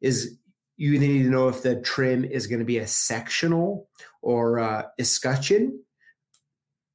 is 0.00 0.38
you 0.76 0.98
need 0.98 1.22
to 1.24 1.30
know 1.30 1.48
if 1.48 1.62
the 1.62 1.80
trim 1.82 2.24
is 2.24 2.46
going 2.46 2.58
to 2.58 2.64
be 2.64 2.78
a 2.78 2.86
sectional 2.86 3.88
or 4.22 4.58
uh, 4.58 4.84
escutcheon, 4.98 5.78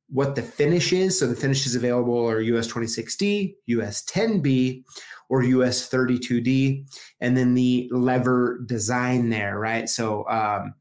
what 0.09 0.35
the 0.35 0.41
finish 0.41 0.91
is. 0.91 1.19
So 1.19 1.27
the 1.27 1.35
finishes 1.35 1.75
available 1.75 2.27
are 2.27 2.41
US 2.41 2.67
26D, 2.67 3.55
US 3.67 4.03
10B, 4.05 4.83
or 5.29 5.43
US 5.43 5.89
32D, 5.89 6.85
and 7.21 7.35
then 7.35 7.53
the 7.53 7.89
lever 7.91 8.61
design 8.65 9.29
there, 9.29 9.59
right? 9.59 9.89
So 9.89 10.27
um, 10.27 10.73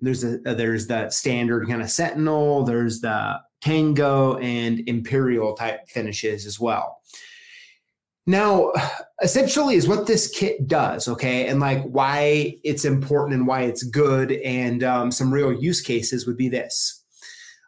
there's 0.00 0.24
a 0.24 0.38
there's 0.38 0.86
the 0.86 1.10
standard 1.10 1.68
kind 1.68 1.82
of 1.82 1.90
Sentinel, 1.90 2.64
there's 2.64 3.00
the 3.00 3.40
Tango 3.60 4.38
and 4.38 4.80
Imperial 4.88 5.54
type 5.54 5.88
finishes 5.88 6.46
as 6.46 6.58
well. 6.58 7.00
Now, 8.26 8.72
essentially, 9.22 9.74
is 9.74 9.88
what 9.88 10.06
this 10.06 10.30
kit 10.30 10.68
does, 10.68 11.08
okay, 11.08 11.46
and 11.48 11.58
like 11.58 11.82
why 11.84 12.58
it's 12.62 12.84
important 12.84 13.38
and 13.38 13.46
why 13.46 13.62
it's 13.62 13.82
good, 13.82 14.32
and 14.32 14.84
um, 14.84 15.10
some 15.10 15.32
real 15.32 15.52
use 15.52 15.80
cases 15.80 16.26
would 16.26 16.36
be 16.36 16.48
this. 16.48 17.02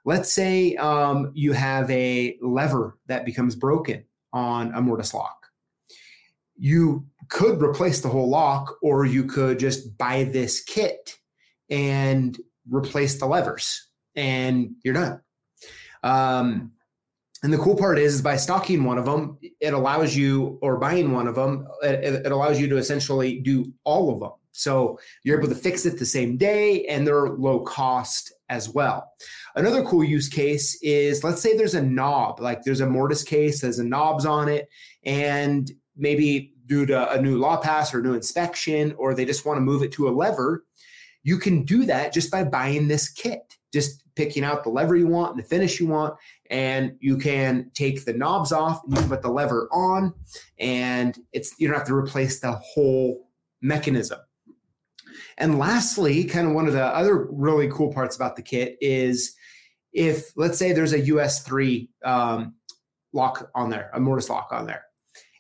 Let's 0.05 0.33
say 0.33 0.77
um, 0.77 1.31
you 1.35 1.53
have 1.53 1.91
a 1.91 2.37
lever 2.43 2.99
that 3.07 3.25
becomes 3.25 3.55
broken 3.55 4.05
on 4.33 4.73
a 4.75 4.81
mortise 4.81 5.15
lock. 5.15 5.42
You 6.63 7.05
could 7.29 7.61
replace 7.61 8.01
the 8.01 8.09
whole 8.09 8.29
lock, 8.29 8.77
or 8.83 9.05
you 9.05 9.25
could 9.25 9.59
just 9.59 9.99
buy 9.99 10.23
this 10.25 10.63
kit 10.63 11.19
and 11.69 12.39
replace 12.71 13.19
the 13.19 13.27
levers, 13.27 13.89
and 14.15 14.77
you're 14.85 14.95
done. 14.95 15.21
Um, 16.05 16.71
and 17.43 17.53
the 17.53 17.59
cool 17.59 17.77
part 17.77 17.99
is, 17.99 18.15
is 18.15 18.23
by 18.23 18.37
stocking 18.37 18.85
one 18.85 18.99
of 18.99 19.05
them, 19.05 19.39
it 19.61 19.75
allows 19.75 20.15
you, 20.15 20.61
or 20.63 20.79
buying 20.79 21.11
one 21.11 21.27
of 21.27 21.35
them, 21.35 21.67
it, 21.83 22.27
it, 22.27 22.31
allows 22.31 22.61
you 22.61 22.69
to 22.69 22.77
essentially 22.77 23.41
do 23.41 23.73
all 23.83 24.13
of 24.13 24.21
them. 24.21 24.31
So 24.53 25.01
you're 25.25 25.39
able 25.39 25.49
to 25.49 25.55
fix 25.55 25.85
it 25.85 25.99
the 25.99 26.07
same 26.07 26.37
day 26.37 26.85
and 26.87 27.05
they're 27.05 27.31
low 27.31 27.61
cost 27.61 28.33
as 28.49 28.69
well. 28.69 29.11
Another 29.57 29.83
cool 29.83 30.05
use 30.05 30.29
case 30.29 30.79
is 30.83 31.25
let's 31.25 31.41
say 31.41 31.57
there's 31.57 31.75
a 31.75 31.83
knob, 31.83 32.39
like 32.39 32.63
there's 32.63 32.83
a 32.83 32.87
mortise 32.87 33.25
case, 33.25 33.61
there's 33.61 33.79
a 33.81 33.85
knobs 33.85 34.27
on 34.27 34.49
it, 34.49 34.69
and 35.05 35.73
maybe 35.97 36.55
due 36.67 36.87
to 36.87 37.13
a 37.13 37.21
new 37.21 37.39
law 37.39 37.57
pass 37.57 37.93
or 37.93 38.03
new 38.03 38.15
inspection, 38.15 38.95
or 38.99 39.15
they 39.15 39.25
just 39.25 39.45
want 39.45 39.57
to 39.57 39.63
move 39.63 39.83
it 39.83 39.93
to 39.93 40.09
a 40.09 40.11
lever, 40.11 40.65
you 41.23 41.39
can 41.39 41.65
do 41.65 41.85
that 41.87 42.13
just 42.13 42.31
by 42.31 42.45
buying 42.45 42.89
this 42.89 43.09
kit. 43.09 43.57
Just 43.73 44.03
picking 44.15 44.45
out 44.45 44.65
the 44.65 44.71
lever 44.71 44.97
you 44.97 45.07
want 45.07 45.35
and 45.35 45.43
the 45.43 45.49
finish 45.49 45.81
you 45.81 45.87
want. 45.87 46.15
And 46.51 46.97
you 47.01 47.17
can 47.17 47.71
take 47.75 48.05
the 48.05 48.13
knobs 48.13 48.53
off 48.53 48.83
and 48.85 48.93
you 48.93 49.01
can 49.01 49.09
put 49.09 49.23
the 49.23 49.31
lever 49.31 49.69
on, 49.73 50.13
and 50.59 51.19
it's 51.33 51.55
you 51.59 51.69
don't 51.69 51.79
have 51.79 51.87
to 51.87 51.95
replace 51.95 52.41
the 52.41 52.53
whole 52.53 53.29
mechanism. 53.63 54.19
And 55.39 55.59
lastly, 55.59 56.25
kind 56.25 56.47
of 56.47 56.55
one 56.55 56.67
of 56.67 56.73
the 56.73 56.85
other 56.85 57.27
really 57.31 57.69
cool 57.69 57.93
parts 57.93 58.17
about 58.17 58.37
the 58.37 58.43
kit 58.43 58.77
is 58.81 59.35
if 59.93 60.33
let's 60.37 60.59
say 60.59 60.73
there's 60.73 60.93
a 60.93 61.01
US 61.01 61.43
3 61.43 61.89
um, 62.05 62.55
lock 63.13 63.51
on 63.55 63.71
there, 63.71 63.91
a 63.95 64.01
mortise 64.01 64.29
lock 64.29 64.49
on 64.53 64.67
there. 64.67 64.85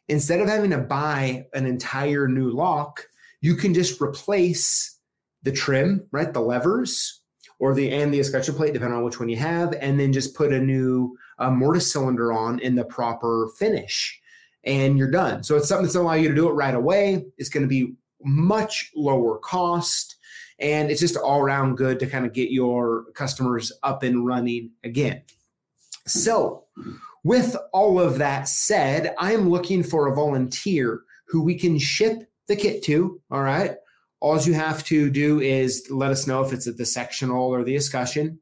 Instead 0.08 0.40
of 0.40 0.48
having 0.48 0.70
to 0.70 0.78
buy 0.78 1.46
an 1.54 1.66
entire 1.66 2.28
new 2.28 2.50
lock, 2.50 3.06
you 3.40 3.54
can 3.54 3.74
just 3.74 4.00
replace 4.00 4.98
the 5.42 5.52
trim, 5.52 6.06
right? 6.12 6.32
The 6.32 6.40
levers 6.40 7.20
or 7.58 7.74
the 7.74 7.90
and 7.92 8.12
the 8.12 8.20
escutcheon 8.20 8.54
plate, 8.54 8.72
depending 8.72 8.96
on 8.96 9.04
which 9.04 9.20
one 9.20 9.28
you 9.28 9.36
have, 9.36 9.72
and 9.80 9.98
then 9.98 10.12
just 10.12 10.34
put 10.34 10.52
a 10.52 10.58
new 10.58 11.16
uh, 11.38 11.50
mortise 11.50 11.90
cylinder 11.90 12.32
on 12.32 12.58
in 12.58 12.74
the 12.74 12.84
proper 12.84 13.50
finish, 13.56 14.20
and 14.64 14.98
you're 14.98 15.10
done. 15.10 15.42
So 15.42 15.56
it's 15.56 15.68
something 15.68 15.84
that's 15.84 15.94
allow 15.94 16.14
you 16.14 16.28
to 16.28 16.34
do 16.34 16.48
it 16.48 16.52
right 16.52 16.74
away. 16.74 17.24
It's 17.38 17.48
going 17.48 17.62
to 17.62 17.68
be 17.68 17.94
much 18.24 18.90
lower 18.94 19.38
cost, 19.38 20.16
and 20.58 20.90
it's 20.90 21.00
just 21.00 21.16
all 21.16 21.40
around 21.40 21.76
good 21.76 21.98
to 22.00 22.06
kind 22.06 22.26
of 22.26 22.32
get 22.32 22.50
your 22.50 23.04
customers 23.14 23.72
up 23.82 24.02
and 24.02 24.26
running 24.26 24.70
again. 24.84 25.22
So, 26.06 26.64
with 27.24 27.56
all 27.72 28.00
of 28.00 28.18
that 28.18 28.48
said, 28.48 29.14
I 29.18 29.32
am 29.32 29.48
looking 29.48 29.82
for 29.82 30.06
a 30.06 30.14
volunteer 30.14 31.02
who 31.28 31.42
we 31.42 31.58
can 31.58 31.78
ship 31.78 32.28
the 32.48 32.56
kit 32.56 32.82
to. 32.84 33.20
All 33.30 33.42
right 33.42 33.76
all 34.22 34.40
you 34.40 34.54
have 34.54 34.84
to 34.84 35.10
do 35.10 35.40
is 35.40 35.84
let 35.90 36.12
us 36.12 36.28
know 36.28 36.44
if 36.44 36.52
it's 36.52 36.68
at 36.68 36.76
the 36.76 36.86
sectional 36.86 37.48
or 37.48 37.64
the 37.64 37.74
escutcheon, 37.74 38.38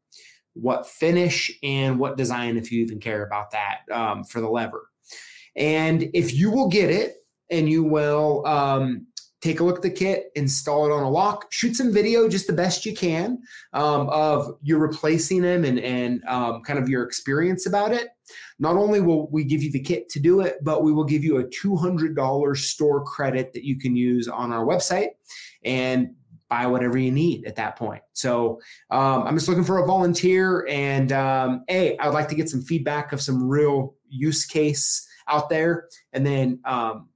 what 0.52 0.86
finish 0.86 1.50
and 1.62 1.98
what 1.98 2.18
design, 2.18 2.58
if 2.58 2.70
you 2.70 2.82
even 2.82 3.00
care 3.00 3.24
about 3.24 3.50
that 3.52 3.78
um, 3.90 4.22
for 4.22 4.42
the 4.42 4.48
lever. 4.48 4.86
And 5.56 6.10
if 6.12 6.34
you 6.34 6.50
will 6.50 6.68
get 6.68 6.90
it 6.90 7.14
and 7.50 7.68
you 7.68 7.82
will 7.82 8.46
um, 8.46 9.06
take 9.40 9.60
a 9.60 9.64
look 9.64 9.76
at 9.76 9.82
the 9.82 9.90
kit, 9.90 10.30
install 10.34 10.86
it 10.86 10.92
on 10.92 11.02
a 11.02 11.10
lock, 11.10 11.50
shoot 11.50 11.74
some 11.74 11.92
video 11.92 12.28
just 12.28 12.46
the 12.46 12.52
best 12.52 12.84
you 12.84 12.94
can 12.94 13.38
um, 13.72 14.08
of 14.10 14.58
you 14.62 14.76
replacing 14.76 15.42
them 15.42 15.64
and, 15.64 15.78
and 15.80 16.22
um, 16.26 16.62
kind 16.62 16.78
of 16.78 16.88
your 16.88 17.04
experience 17.04 17.66
about 17.66 17.92
it. 17.92 18.08
Not 18.58 18.76
only 18.76 19.00
will 19.00 19.28
we 19.30 19.44
give 19.44 19.62
you 19.62 19.72
the 19.72 19.80
kit 19.80 20.08
to 20.10 20.20
do 20.20 20.40
it, 20.40 20.58
but 20.62 20.82
we 20.82 20.92
will 20.92 21.04
give 21.04 21.24
you 21.24 21.38
a 21.38 21.44
$200 21.44 22.56
store 22.56 23.04
credit 23.04 23.52
that 23.54 23.64
you 23.64 23.78
can 23.78 23.96
use 23.96 24.28
on 24.28 24.52
our 24.52 24.64
website 24.64 25.10
and 25.64 26.14
buy 26.50 26.66
whatever 26.66 26.98
you 26.98 27.12
need 27.12 27.46
at 27.46 27.56
that 27.56 27.76
point. 27.76 28.02
So 28.12 28.60
um, 28.90 29.22
I'm 29.22 29.36
just 29.36 29.48
looking 29.48 29.64
for 29.64 29.78
a 29.78 29.86
volunteer. 29.86 30.66
And 30.68 31.12
um, 31.12 31.64
A, 31.70 31.96
I 31.96 32.06
would 32.06 32.14
like 32.14 32.28
to 32.28 32.34
get 32.34 32.50
some 32.50 32.62
feedback 32.62 33.12
of 33.12 33.22
some 33.22 33.48
real 33.48 33.94
use 34.08 34.44
case 34.44 35.06
out 35.28 35.48
there. 35.48 35.88
And 36.12 36.26
then 36.26 36.60
um, 36.64 37.08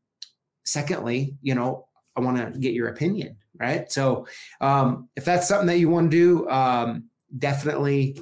secondly, 0.65 1.37
you 1.43 1.55
know, 1.55 1.87
I 2.17 2.21
want 2.21 2.37
to 2.37 2.59
get 2.59 2.75
your 2.75 2.89
opinion, 2.89 3.37
right? 3.59 3.91
So 3.91 4.27
um, 4.61 5.09
if 5.17 5.25
that's 5.25 5.49
something 5.49 5.67
that 5.67 5.79
you 5.79 5.89
want 5.89 6.11
to 6.11 6.17
do, 6.17 6.49
um, 6.49 7.05
definitely 7.39 8.19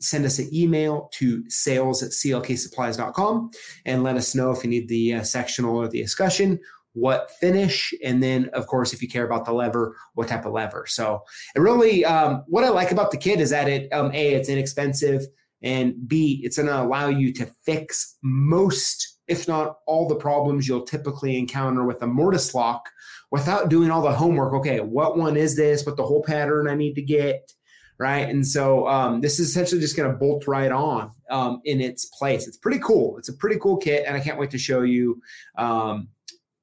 send 0.00 0.24
us 0.24 0.38
an 0.38 0.48
email 0.52 1.08
to 1.14 1.48
sales 1.48 2.02
at 2.02 2.10
clksupplies.com 2.10 3.50
and 3.86 4.02
let 4.02 4.16
us 4.16 4.34
know 4.34 4.50
if 4.50 4.62
you 4.62 4.70
need 4.70 4.88
the 4.88 5.14
uh, 5.14 5.22
sectional 5.22 5.76
or 5.76 5.88
the 5.88 6.02
escutcheon 6.02 6.58
what 6.94 7.30
finish, 7.40 7.92
and 8.02 8.22
then 8.22 8.48
of 8.54 8.66
course, 8.66 8.92
if 8.92 9.02
you 9.02 9.08
care 9.08 9.24
about 9.24 9.44
the 9.44 9.52
lever, 9.52 9.96
what 10.14 10.28
type 10.28 10.46
of 10.46 10.52
lever. 10.52 10.86
So, 10.88 11.22
it 11.54 11.60
really, 11.60 12.04
um, 12.04 12.44
what 12.46 12.64
I 12.64 12.68
like 12.68 12.92
about 12.92 13.10
the 13.10 13.16
kit 13.16 13.40
is 13.40 13.50
that 13.50 13.68
it, 13.68 13.92
um, 13.92 14.12
a, 14.14 14.34
it's 14.34 14.48
inexpensive, 14.48 15.26
and 15.62 15.94
b, 16.08 16.40
it's 16.44 16.56
going 16.56 16.68
to 16.68 16.82
allow 16.82 17.08
you 17.08 17.32
to 17.34 17.46
fix 17.64 18.16
most, 18.22 19.13
if 19.26 19.48
not 19.48 19.78
all, 19.86 20.08
the 20.08 20.14
problems 20.14 20.68
you'll 20.68 20.82
typically 20.82 21.38
encounter 21.38 21.84
with 21.84 22.02
a 22.02 22.06
mortise 22.06 22.54
lock 22.54 22.88
without 23.30 23.68
doing 23.68 23.90
all 23.90 24.02
the 24.02 24.12
homework. 24.12 24.52
Okay, 24.54 24.80
what 24.80 25.16
one 25.16 25.36
is 25.36 25.56
this? 25.56 25.86
What 25.86 25.96
the 25.96 26.04
whole 26.04 26.22
pattern 26.22 26.68
I 26.68 26.74
need 26.74 26.94
to 26.94 27.02
get? 27.02 27.50
right? 27.98 28.28
And 28.28 28.46
so 28.46 28.88
um, 28.88 29.20
this 29.20 29.38
is 29.38 29.48
essentially 29.48 29.80
just 29.80 29.96
going 29.96 30.10
to 30.10 30.16
bolt 30.16 30.46
right 30.46 30.72
on 30.72 31.12
um, 31.30 31.60
in 31.64 31.80
its 31.80 32.06
place. 32.06 32.46
It's 32.46 32.56
pretty 32.56 32.80
cool. 32.80 33.18
It's 33.18 33.28
a 33.28 33.34
pretty 33.34 33.58
cool 33.60 33.76
kit, 33.76 34.04
and 34.06 34.16
I 34.16 34.20
can't 34.20 34.38
wait 34.38 34.50
to 34.50 34.58
show 34.58 34.82
you 34.82 35.20
um, 35.56 36.08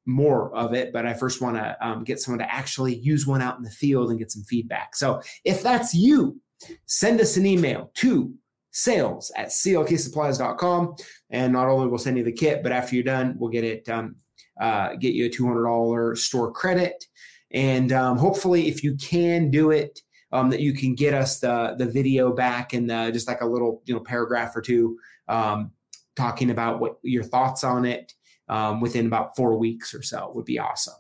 more 0.06 0.54
of 0.56 0.74
it, 0.74 0.92
but 0.92 1.06
I 1.06 1.14
first 1.14 1.42
want 1.42 1.58
to 1.58 1.78
um, 1.86 2.04
get 2.04 2.20
someone 2.20 2.40
to 2.40 2.54
actually 2.54 2.96
use 2.96 3.26
one 3.26 3.42
out 3.42 3.58
in 3.58 3.64
the 3.64 3.70
field 3.70 4.10
and 4.10 4.20
get 4.20 4.32
some 4.32 4.44
feedback. 4.44 4.96
So 4.96 5.22
if 5.46 5.64
that's 5.64 5.94
you, 5.94 6.40
send 6.86 7.22
us 7.22 7.38
an 7.38 7.46
email 7.46 7.92
to 7.96 8.34
sales 8.72 9.32
at 9.36 9.50
clksupplies.com. 9.50 10.96
And 11.30 11.54
not 11.54 11.68
only 11.68 11.88
will 11.88 11.98
send 11.98 12.18
you 12.18 12.24
the 12.24 12.32
kit, 12.32 12.64
but 12.64 12.72
after 12.72 12.96
you're 12.96 13.04
done, 13.04 13.36
we'll 13.38 13.52
get 13.52 13.64
it, 13.64 13.88
um, 13.90 14.16
uh, 14.60 14.96
get 14.96 15.14
you 15.14 15.26
a 15.26 15.30
$200 15.30 16.18
store 16.18 16.52
credit. 16.52 17.06
And 17.52 17.92
um, 17.92 18.18
hopefully, 18.18 18.68
if 18.68 18.84
you 18.84 18.96
can 18.96 19.52
do 19.52 19.72
it, 19.72 20.00
um, 20.32 20.50
that 20.50 20.62
you 20.62 20.74
can 20.74 20.96
get 20.96 21.14
us 21.14 21.40
the 21.40 21.76
the 21.78 21.86
video 21.86 22.32
back 22.32 22.74
and 22.74 22.90
the, 22.90 23.12
just 23.12 23.28
like 23.28 23.42
a 23.42 23.46
little 23.46 23.82
you 23.86 23.94
know 23.94 24.00
paragraph 24.00 24.56
or 24.56 24.62
two 24.62 24.98
um, 25.28 25.72
talking 26.16 26.52
about 26.52 26.80
what 26.80 26.98
your 27.04 27.24
thoughts 27.24 27.64
on 27.64 27.86
it 27.86 28.14
um, 28.48 28.82
within 28.82 29.06
about 29.06 29.36
four 29.36 29.58
weeks 29.58 29.94
or 29.94 30.02
so 30.02 30.32
would 30.36 30.46
be 30.46 30.60
awesome. 30.60 30.96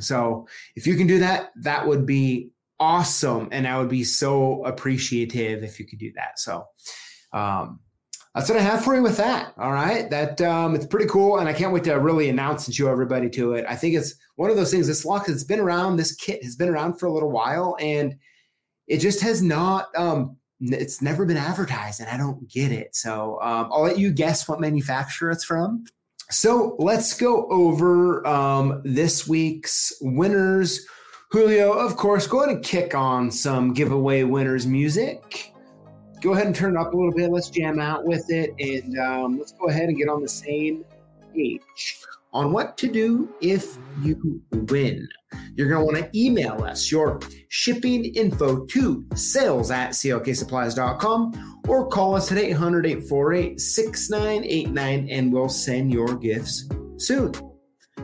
So 0.00 0.48
if 0.74 0.86
you 0.86 0.96
can 0.96 1.06
do 1.06 1.20
that, 1.20 1.50
that 1.62 1.86
would 1.86 2.06
be 2.06 2.50
awesome. 2.84 3.48
And 3.52 3.66
I 3.66 3.78
would 3.78 3.88
be 3.88 4.04
so 4.04 4.64
appreciative 4.64 5.62
if 5.64 5.80
you 5.80 5.86
could 5.86 5.98
do 5.98 6.12
that. 6.16 6.38
So, 6.38 6.66
um, 7.32 7.80
that's 8.34 8.48
what 8.48 8.58
I 8.58 8.62
have 8.62 8.84
for 8.84 8.96
you 8.96 9.02
with 9.02 9.16
that. 9.18 9.54
All 9.58 9.72
right. 9.72 10.10
That 10.10 10.40
um, 10.42 10.74
it's 10.74 10.86
pretty 10.86 11.06
cool. 11.06 11.38
And 11.38 11.48
I 11.48 11.52
can't 11.52 11.72
wait 11.72 11.84
to 11.84 11.94
really 11.94 12.28
announce 12.28 12.66
and 12.66 12.74
show 12.74 12.90
everybody 12.90 13.30
to 13.30 13.54
it. 13.54 13.64
I 13.68 13.76
think 13.76 13.94
it's 13.94 14.16
one 14.34 14.50
of 14.50 14.56
those 14.56 14.72
things. 14.72 14.88
This 14.88 15.04
lock 15.04 15.26
has 15.26 15.44
been 15.44 15.60
around, 15.60 15.96
this 15.96 16.16
kit 16.16 16.42
has 16.42 16.56
been 16.56 16.68
around 16.68 16.98
for 16.98 17.06
a 17.06 17.12
little 17.12 17.30
while, 17.30 17.76
and 17.78 18.16
it 18.88 18.98
just 18.98 19.20
has 19.20 19.40
not 19.40 19.86
um, 19.96 20.36
it's 20.60 21.02
never 21.02 21.24
been 21.24 21.36
advertised 21.36 22.00
and 22.00 22.08
I 22.08 22.16
don't 22.16 22.48
get 22.48 22.72
it. 22.72 22.94
So 22.94 23.38
um, 23.42 23.68
I'll 23.72 23.82
let 23.82 23.98
you 23.98 24.12
guess 24.12 24.48
what 24.48 24.60
manufacturer 24.60 25.30
it's 25.30 25.44
from. 25.44 25.84
So 26.30 26.76
let's 26.78 27.16
go 27.18 27.46
over 27.50 28.26
um, 28.26 28.80
this 28.84 29.28
week's 29.28 29.92
winners. 30.00 30.86
Julio, 31.34 31.72
of 31.72 31.96
course, 31.96 32.28
go 32.28 32.44
ahead 32.44 32.54
and 32.54 32.64
kick 32.64 32.94
on 32.94 33.28
some 33.28 33.72
giveaway 33.72 34.22
winners 34.22 34.68
music. 34.68 35.52
Go 36.22 36.32
ahead 36.32 36.46
and 36.46 36.54
turn 36.54 36.76
it 36.76 36.78
up 36.78 36.94
a 36.94 36.96
little 36.96 37.12
bit. 37.12 37.28
Let's 37.28 37.50
jam 37.50 37.80
out 37.80 38.04
with 38.04 38.30
it 38.30 38.54
and 38.60 38.96
um, 39.00 39.38
let's 39.38 39.50
go 39.50 39.66
ahead 39.66 39.88
and 39.88 39.98
get 39.98 40.08
on 40.08 40.22
the 40.22 40.28
same 40.28 40.84
page 41.34 41.60
on 42.32 42.52
what 42.52 42.78
to 42.78 42.86
do 42.86 43.34
if 43.40 43.78
you 44.00 44.40
win. 44.52 45.08
You're 45.56 45.68
going 45.68 45.80
to 45.80 45.92
want 45.92 46.12
to 46.12 46.16
email 46.16 46.62
us 46.62 46.92
your 46.92 47.18
shipping 47.48 48.04
info 48.14 48.64
to 48.66 49.04
sales 49.16 49.72
at 49.72 49.90
clksupplies.com 49.90 51.62
or 51.66 51.88
call 51.88 52.14
us 52.14 52.30
at 52.30 52.38
800 52.38 52.86
848 52.86 53.60
6989 53.60 55.08
and 55.10 55.32
we'll 55.32 55.48
send 55.48 55.92
your 55.92 56.14
gifts 56.14 56.68
soon 56.96 57.32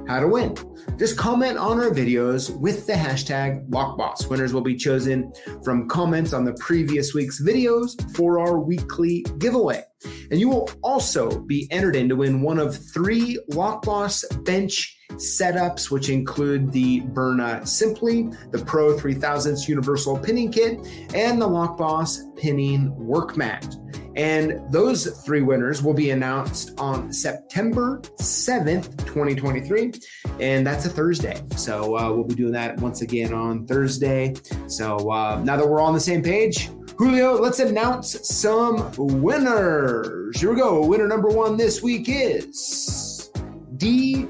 how 0.07 0.21
to 0.21 0.29
win. 0.29 0.57
Just 0.99 1.17
comment 1.17 1.59
on 1.59 1.79
our 1.79 1.91
videos 1.91 2.55
with 2.59 2.87
the 2.87 2.93
hashtag 2.93 3.69
LockBoss. 3.69 4.29
Winners 4.29 4.53
will 4.53 4.61
be 4.61 4.77
chosen 4.77 5.33
from 5.63 5.89
comments 5.89 6.33
on 6.33 6.45
the 6.45 6.55
previous 6.55 7.15
week's 7.15 7.43
videos 7.43 7.99
for 8.17 8.39
our 8.39 8.59
weekly 8.59 9.25
giveaway. 9.39 9.85
And 10.31 10.41
you 10.41 10.49
will 10.49 10.71
also 10.83 11.41
be 11.41 11.69
entered 11.71 11.97
in 11.97 12.09
to 12.09 12.17
win 12.17 12.43
one 12.43 12.59
of 12.59 12.77
three 12.93 13.39
LockBoss 13.51 14.45
bench 14.45 14.97
setups, 15.13 15.91
which 15.91 16.09
include 16.09 16.73
the 16.73 17.01
Byrna 17.01 17.67
Simply, 17.67 18.31
the 18.51 18.65
Pro 18.65 18.97
3000s 18.97 19.69
Universal 19.69 20.19
Pinning 20.19 20.51
Kit, 20.51 20.79
and 21.15 21.41
the 21.41 21.49
LockBoss 21.49 22.37
Pinning 22.37 22.95
Work 22.97 23.37
Mat. 23.37 23.77
And 24.17 24.61
those 24.73 25.07
three 25.25 25.43
winners 25.43 25.83
will 25.83 25.95
be 25.95 26.11
announced 26.11 26.73
on 26.79 27.13
September 27.13 28.01
7th, 28.19 28.97
2023. 29.07 29.93
And 30.41 30.67
that's 30.67 30.85
a 30.87 30.91
Thursday. 30.91 31.41
So 31.57 31.97
uh, 31.97 32.13
we'll 32.13 32.25
be 32.25 32.35
doing 32.35 32.53
that 32.53 32.79
once 32.79 33.03
again 33.03 33.33
on 33.33 33.67
Thursday. 33.67 34.35
So 34.67 35.11
uh, 35.11 35.41
now 35.45 35.57
that 35.57 35.69
we're 35.69 35.81
on 35.81 35.95
the 35.95 36.01
same 36.01 36.23
page, 36.23 36.71
Julio, 36.97 37.35
let's 37.35 37.61
announce 37.61 38.29
some 38.29 38.93
winners. 38.97 40.39
Here 40.39 40.51
we 40.51 40.57
go. 40.57 40.85
Winner 40.85 41.09
number 41.09 41.29
one 41.29 41.57
this 41.57 41.83
week 41.83 42.09
is 42.09 43.31
DM. 43.77 44.29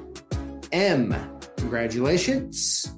Congratulations. 1.56 2.94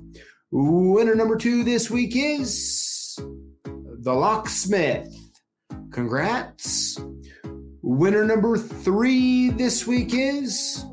Winner 0.50 1.14
number 1.14 1.36
two 1.36 1.64
this 1.64 1.90
week 1.90 2.12
is 2.14 3.18
the 3.64 4.12
Locksmith. 4.12 5.21
Congrats. 5.92 6.98
Winner 7.82 8.24
number 8.24 8.56
three 8.56 9.50
this 9.50 9.86
week 9.86 10.14
is 10.14 10.86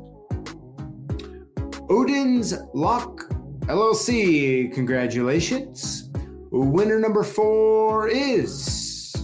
Odin's 1.88 2.52
Lock 2.74 3.22
LLC. 3.62 4.70
Congratulations. 4.74 6.10
Winner 6.50 6.98
number 6.98 7.22
four 7.22 8.08
is 8.08 9.14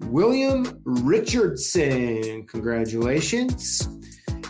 William 0.00 0.78
Richardson. 0.84 2.46
Congratulations. 2.46 3.88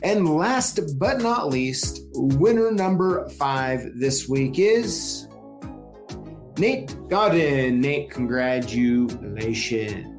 And 0.02 0.28
last 0.28 0.80
but 0.98 1.20
not 1.20 1.48
least, 1.48 2.00
winner 2.14 2.72
number 2.72 3.28
five 3.30 3.80
this 3.94 4.28
week 4.28 4.58
is 4.58 5.28
Nate 6.58 6.96
Godin. 7.08 7.80
Nate, 7.80 8.10
congratulations. 8.10 10.17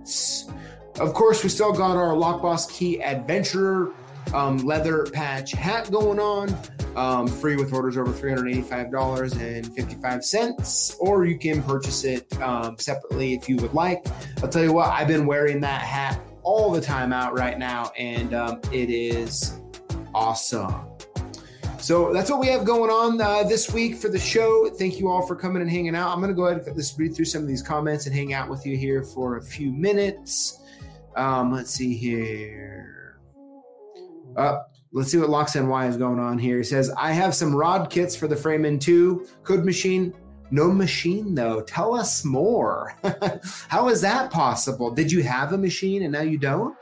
Of 0.99 1.13
course, 1.13 1.43
we 1.43 1.49
still 1.49 1.71
got 1.71 1.95
our 1.95 2.13
Lockboss 2.13 2.71
Key 2.71 3.01
Adventurer 3.01 3.93
um, 4.33 4.57
leather 4.59 5.07
patch 5.11 5.51
hat 5.51 5.91
going 5.91 6.19
on. 6.19 6.55
Um, 6.95 7.27
free 7.27 7.55
with 7.55 7.71
orders 7.71 7.97
over 7.97 8.11
$385.55, 8.11 10.95
or 10.99 11.25
you 11.25 11.37
can 11.37 11.61
purchase 11.63 12.03
it 12.03 12.25
um, 12.41 12.79
separately 12.79 13.35
if 13.35 13.47
you 13.47 13.57
would 13.57 13.75
like. 13.75 14.07
I'll 14.41 14.49
tell 14.49 14.63
you 14.63 14.73
what, 14.73 14.89
I've 14.89 15.07
been 15.07 15.27
wearing 15.27 15.61
that 15.61 15.81
hat 15.81 16.19
all 16.41 16.71
the 16.71 16.81
time 16.81 17.13
out 17.13 17.37
right 17.37 17.59
now, 17.59 17.91
and 17.95 18.33
um, 18.33 18.59
it 18.73 18.89
is 18.89 19.59
awesome. 20.15 20.88
So 21.79 22.11
that's 22.11 22.29
what 22.29 22.41
we 22.41 22.47
have 22.47 22.65
going 22.65 22.91
on 22.91 23.21
uh, 23.21 23.43
this 23.43 23.71
week 23.71 23.95
for 23.95 24.09
the 24.09 24.19
show. 24.19 24.69
Thank 24.69 24.99
you 24.99 25.07
all 25.07 25.25
for 25.25 25.35
coming 25.35 25.61
and 25.61 25.71
hanging 25.71 25.95
out. 25.95 26.11
I'm 26.11 26.19
going 26.19 26.29
to 26.29 26.35
go 26.35 26.47
ahead 26.47 26.67
and 26.67 26.75
just 26.75 26.99
read 26.99 27.15
through 27.15 27.25
some 27.25 27.41
of 27.41 27.47
these 27.47 27.61
comments 27.61 28.05
and 28.05 28.13
hang 28.13 28.33
out 28.33 28.49
with 28.49 28.65
you 28.65 28.75
here 28.75 29.01
for 29.01 29.37
a 29.37 29.41
few 29.41 29.71
minutes. 29.71 30.59
Um, 31.15 31.53
let's 31.53 31.71
see 31.71 31.95
here. 31.95 33.19
Uh, 34.35 34.63
let's 34.91 35.09
see 35.09 35.17
what 35.17 35.29
Locks 35.29 35.55
NY 35.55 35.87
is 35.87 35.95
going 35.95 36.19
on 36.19 36.37
here. 36.37 36.57
He 36.57 36.63
says, 36.63 36.91
I 36.97 37.13
have 37.13 37.33
some 37.33 37.55
rod 37.55 37.89
kits 37.89 38.15
for 38.15 38.27
the 38.27 38.35
Framon 38.35 38.79
2 38.79 39.25
code 39.43 39.63
machine. 39.63 40.13
No 40.51 40.71
machine 40.71 41.33
though. 41.33 41.61
Tell 41.61 41.95
us 41.95 42.25
more. 42.25 42.93
How 43.69 43.87
is 43.87 44.01
that 44.01 44.31
possible? 44.31 44.91
Did 44.91 45.11
you 45.11 45.23
have 45.23 45.53
a 45.53 45.57
machine 45.57 46.03
and 46.03 46.11
now 46.11 46.21
you 46.21 46.37
don't? 46.37 46.77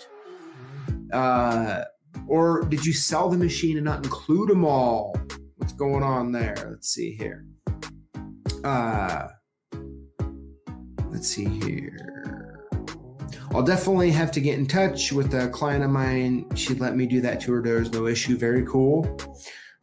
Uh, 1.14 1.84
or 2.28 2.62
did 2.64 2.86
you 2.86 2.94
sell 2.94 3.30
the 3.30 3.38
machine 3.38 3.78
and 3.78 3.86
not 3.86 4.04
include 4.04 4.50
them 4.50 4.66
all? 4.66 5.16
What's 5.58 5.74
going 5.74 6.04
on 6.04 6.32
there? 6.32 6.56
Let's 6.70 6.90
see 6.90 7.16
here. 7.16 7.46
Uh, 8.64 9.28
let's 11.10 11.28
see 11.28 11.46
here. 11.46 12.08
I'll 13.52 13.64
definitely 13.64 14.12
have 14.12 14.32
to 14.34 14.42
get 14.42 14.60
in 14.60 14.68
touch 14.68 15.12
with 15.12 15.34
a 15.34 15.48
client 15.50 15.84
of 15.84 15.90
mine. 15.90 16.46
She'd 16.56 16.80
let 16.80 16.96
me 16.96 17.06
do 17.06 17.22
that 17.22 17.40
to 17.42 17.54
her. 17.54 17.62
There's 17.62 17.92
no 17.92 18.08
issue. 18.08 18.38
Very 18.38 18.66
cool. 18.66 19.20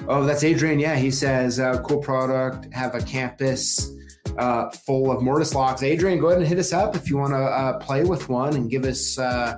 Oh, 0.06 0.24
that's 0.24 0.44
Adrian. 0.44 0.78
Yeah, 0.78 0.96
he 0.96 1.10
says, 1.10 1.58
uh, 1.58 1.80
cool 1.82 1.98
product. 1.98 2.72
Have 2.74 2.94
a 2.94 3.00
campus 3.00 3.90
uh, 4.38 4.70
full 4.70 5.10
of 5.10 5.22
mortise 5.22 5.54
locks. 5.54 5.82
Adrian, 5.82 6.18
go 6.20 6.28
ahead 6.28 6.40
and 6.40 6.46
hit 6.46 6.58
us 6.58 6.72
up 6.72 6.94
if 6.94 7.08
you 7.08 7.16
want 7.16 7.32
to 7.32 7.38
uh, 7.38 7.78
play 7.78 8.04
with 8.04 8.28
one 8.28 8.54
and 8.54 8.70
give 8.70 8.84
us 8.84 9.18
uh, 9.18 9.56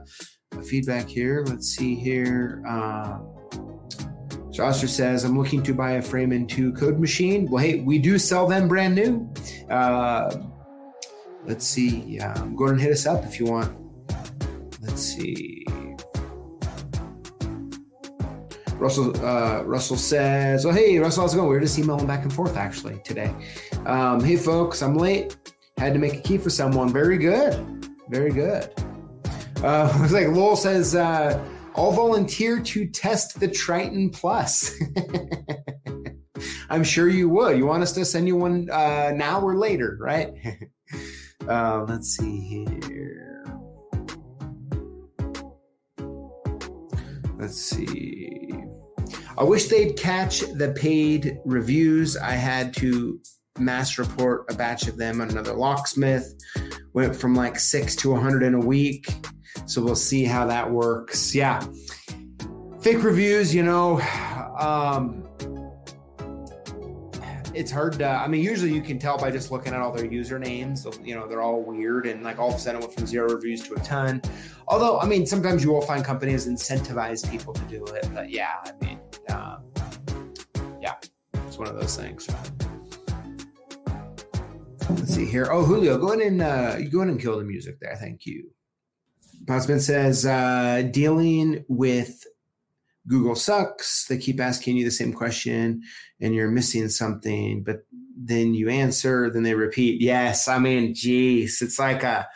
feedback 0.66 1.06
here. 1.08 1.44
Let's 1.46 1.68
see 1.68 1.94
here. 1.94 2.62
Uh, 2.68 3.18
Oster 4.58 4.88
says, 4.88 5.24
I'm 5.24 5.36
looking 5.36 5.62
to 5.64 5.74
buy 5.74 5.92
a 5.92 6.02
Framon 6.02 6.48
two 6.48 6.72
code 6.72 6.98
machine. 6.98 7.46
Well, 7.50 7.62
hey, 7.62 7.80
we 7.80 7.98
do 7.98 8.18
sell 8.18 8.46
them 8.46 8.68
brand 8.68 8.94
new. 8.94 9.30
Uh, 9.68 10.34
let's 11.44 11.66
see. 11.66 12.00
Yeah, 12.00 12.32
go 12.56 12.64
ahead 12.64 12.72
and 12.72 12.80
hit 12.80 12.92
us 12.92 13.04
up 13.06 13.24
if 13.24 13.38
you 13.38 13.46
want. 13.46 13.76
Let's 14.80 15.02
see. 15.02 15.66
Russell 18.78 19.14
uh, 19.24 19.62
Russell 19.64 19.96
says, 19.96 20.66
"Oh 20.66 20.70
hey 20.70 20.98
Russell, 20.98 21.22
how's 21.22 21.34
it 21.34 21.36
going? 21.36 21.48
We 21.48 21.54
were 21.54 21.60
just 21.60 21.78
emailing 21.78 22.06
back 22.06 22.22
and 22.22 22.32
forth 22.32 22.56
actually 22.56 22.98
today. 23.04 23.34
Um, 23.86 24.22
hey 24.22 24.36
folks, 24.36 24.82
I'm 24.82 24.94
late. 24.94 25.36
Had 25.78 25.92
to 25.94 25.98
make 25.98 26.14
a 26.14 26.20
key 26.20 26.38
for 26.38 26.50
someone. 26.50 26.92
Very 26.92 27.18
good, 27.18 27.88
very 28.08 28.30
good. 28.30 28.70
Uh, 29.62 30.08
like 30.12 30.28
Lowell 30.28 30.56
says, 30.56 30.94
uh, 30.94 31.42
I'll 31.74 31.92
volunteer 31.92 32.60
to 32.60 32.86
test 32.86 33.38
the 33.38 33.48
Triton 33.48 34.10
Plus. 34.10 34.74
I'm 36.70 36.84
sure 36.84 37.08
you 37.08 37.28
would. 37.28 37.56
You 37.56 37.66
want 37.66 37.82
us 37.82 37.92
to 37.92 38.04
send 38.04 38.26
you 38.26 38.36
one 38.36 38.68
uh, 38.70 39.12
now 39.14 39.40
or 39.40 39.56
later, 39.56 39.96
right? 40.00 40.32
uh, 41.48 41.84
let's 41.88 42.16
see 42.16 42.68
here. 42.70 43.44
Let's 47.38 47.60
see. 47.60 48.52
I 49.38 49.44
wish 49.44 49.66
they'd 49.66 49.96
catch 49.96 50.40
the 50.40 50.72
paid 50.74 51.38
reviews. 51.44 52.16
I 52.16 52.32
had 52.32 52.72
to 52.76 53.20
mass 53.58 53.98
report 53.98 54.46
a 54.50 54.54
batch 54.54 54.88
of 54.88 54.96
them 54.96 55.20
on 55.20 55.30
another 55.30 55.52
locksmith. 55.52 56.34
Went 56.94 57.14
from 57.14 57.34
like 57.34 57.58
six 57.58 57.94
to 57.96 58.10
100 58.12 58.42
in 58.42 58.54
a 58.54 58.58
week. 58.58 59.14
So 59.66 59.82
we'll 59.82 59.96
see 59.96 60.24
how 60.24 60.46
that 60.46 60.70
works. 60.70 61.34
Yeah. 61.34 61.64
Fake 62.80 63.02
reviews, 63.02 63.54
you 63.54 63.64
know, 63.64 64.00
um, 64.58 65.26
it's 67.52 67.70
hard 67.70 67.94
to, 67.94 68.06
I 68.06 68.28
mean, 68.28 68.42
usually 68.42 68.72
you 68.72 68.82
can 68.82 68.98
tell 68.98 69.18
by 69.18 69.30
just 69.30 69.50
looking 69.50 69.72
at 69.72 69.80
all 69.80 69.90
their 69.90 70.06
usernames. 70.06 70.84
You 71.04 71.14
know, 71.14 71.26
they're 71.26 71.42
all 71.42 71.62
weird 71.62 72.06
and 72.06 72.22
like 72.22 72.38
all 72.38 72.50
of 72.50 72.54
a 72.54 72.58
sudden 72.58 72.80
it 72.80 72.84
went 72.84 72.94
from 72.94 73.06
zero 73.06 73.28
reviews 73.28 73.62
to 73.68 73.74
a 73.74 73.80
ton. 73.80 74.22
Although, 74.68 75.00
I 75.00 75.06
mean, 75.06 75.26
sometimes 75.26 75.64
you 75.64 75.72
will 75.72 75.80
find 75.80 76.04
companies 76.04 76.46
incentivize 76.46 77.28
people 77.30 77.54
to 77.54 77.62
do 77.62 77.84
it. 77.86 78.08
But 78.12 78.30
yeah, 78.30 78.56
I 78.64 78.84
mean, 78.84 79.00
um, 79.30 79.64
yeah, 80.80 80.94
it's 81.46 81.58
one 81.58 81.68
of 81.68 81.74
those 81.74 81.96
things. 81.96 82.28
Let's 84.90 85.14
see 85.14 85.24
here. 85.24 85.48
Oh, 85.50 85.64
Julio, 85.64 85.98
go 85.98 86.12
ahead 86.12 86.26
and 86.26 86.42
uh, 86.42 86.78
go 86.82 86.98
ahead 86.98 87.10
and 87.10 87.20
kill 87.20 87.38
the 87.38 87.44
music 87.44 87.80
there. 87.80 87.96
Thank 87.96 88.26
you. 88.26 88.50
Botsman 89.44 89.80
says 89.80 90.26
uh, 90.26 90.88
dealing 90.90 91.64
with 91.68 92.24
Google 93.06 93.36
sucks. 93.36 94.06
They 94.06 94.18
keep 94.18 94.40
asking 94.40 94.76
you 94.76 94.84
the 94.84 94.90
same 94.90 95.12
question, 95.12 95.82
and 96.20 96.34
you're 96.34 96.50
missing 96.50 96.88
something, 96.88 97.62
but 97.62 97.86
then 98.16 98.54
you 98.54 98.68
answer, 98.68 99.30
then 99.30 99.42
they 99.42 99.54
repeat. 99.54 100.00
Yes, 100.00 100.48
I 100.48 100.58
mean, 100.58 100.94
geez, 100.94 101.62
it's 101.62 101.78
like 101.78 102.02
a 102.02 102.26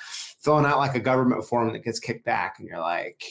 filling 0.42 0.66
out 0.66 0.78
like 0.78 0.94
a 0.94 1.00
government 1.00 1.44
form 1.44 1.72
that 1.72 1.84
gets 1.84 1.98
kicked 1.98 2.24
back, 2.24 2.56
and 2.58 2.68
you're 2.68 2.80
like, 2.80 3.22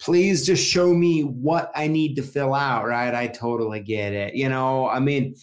please 0.00 0.44
just 0.44 0.68
show 0.68 0.92
me 0.92 1.22
what 1.22 1.70
I 1.74 1.86
need 1.86 2.16
to 2.16 2.22
fill 2.22 2.54
out, 2.54 2.86
right? 2.86 3.14
I 3.14 3.28
totally 3.28 3.80
get 3.80 4.12
it. 4.12 4.34
You 4.34 4.48
know, 4.48 4.88
I 4.88 4.98
mean, 4.98 5.36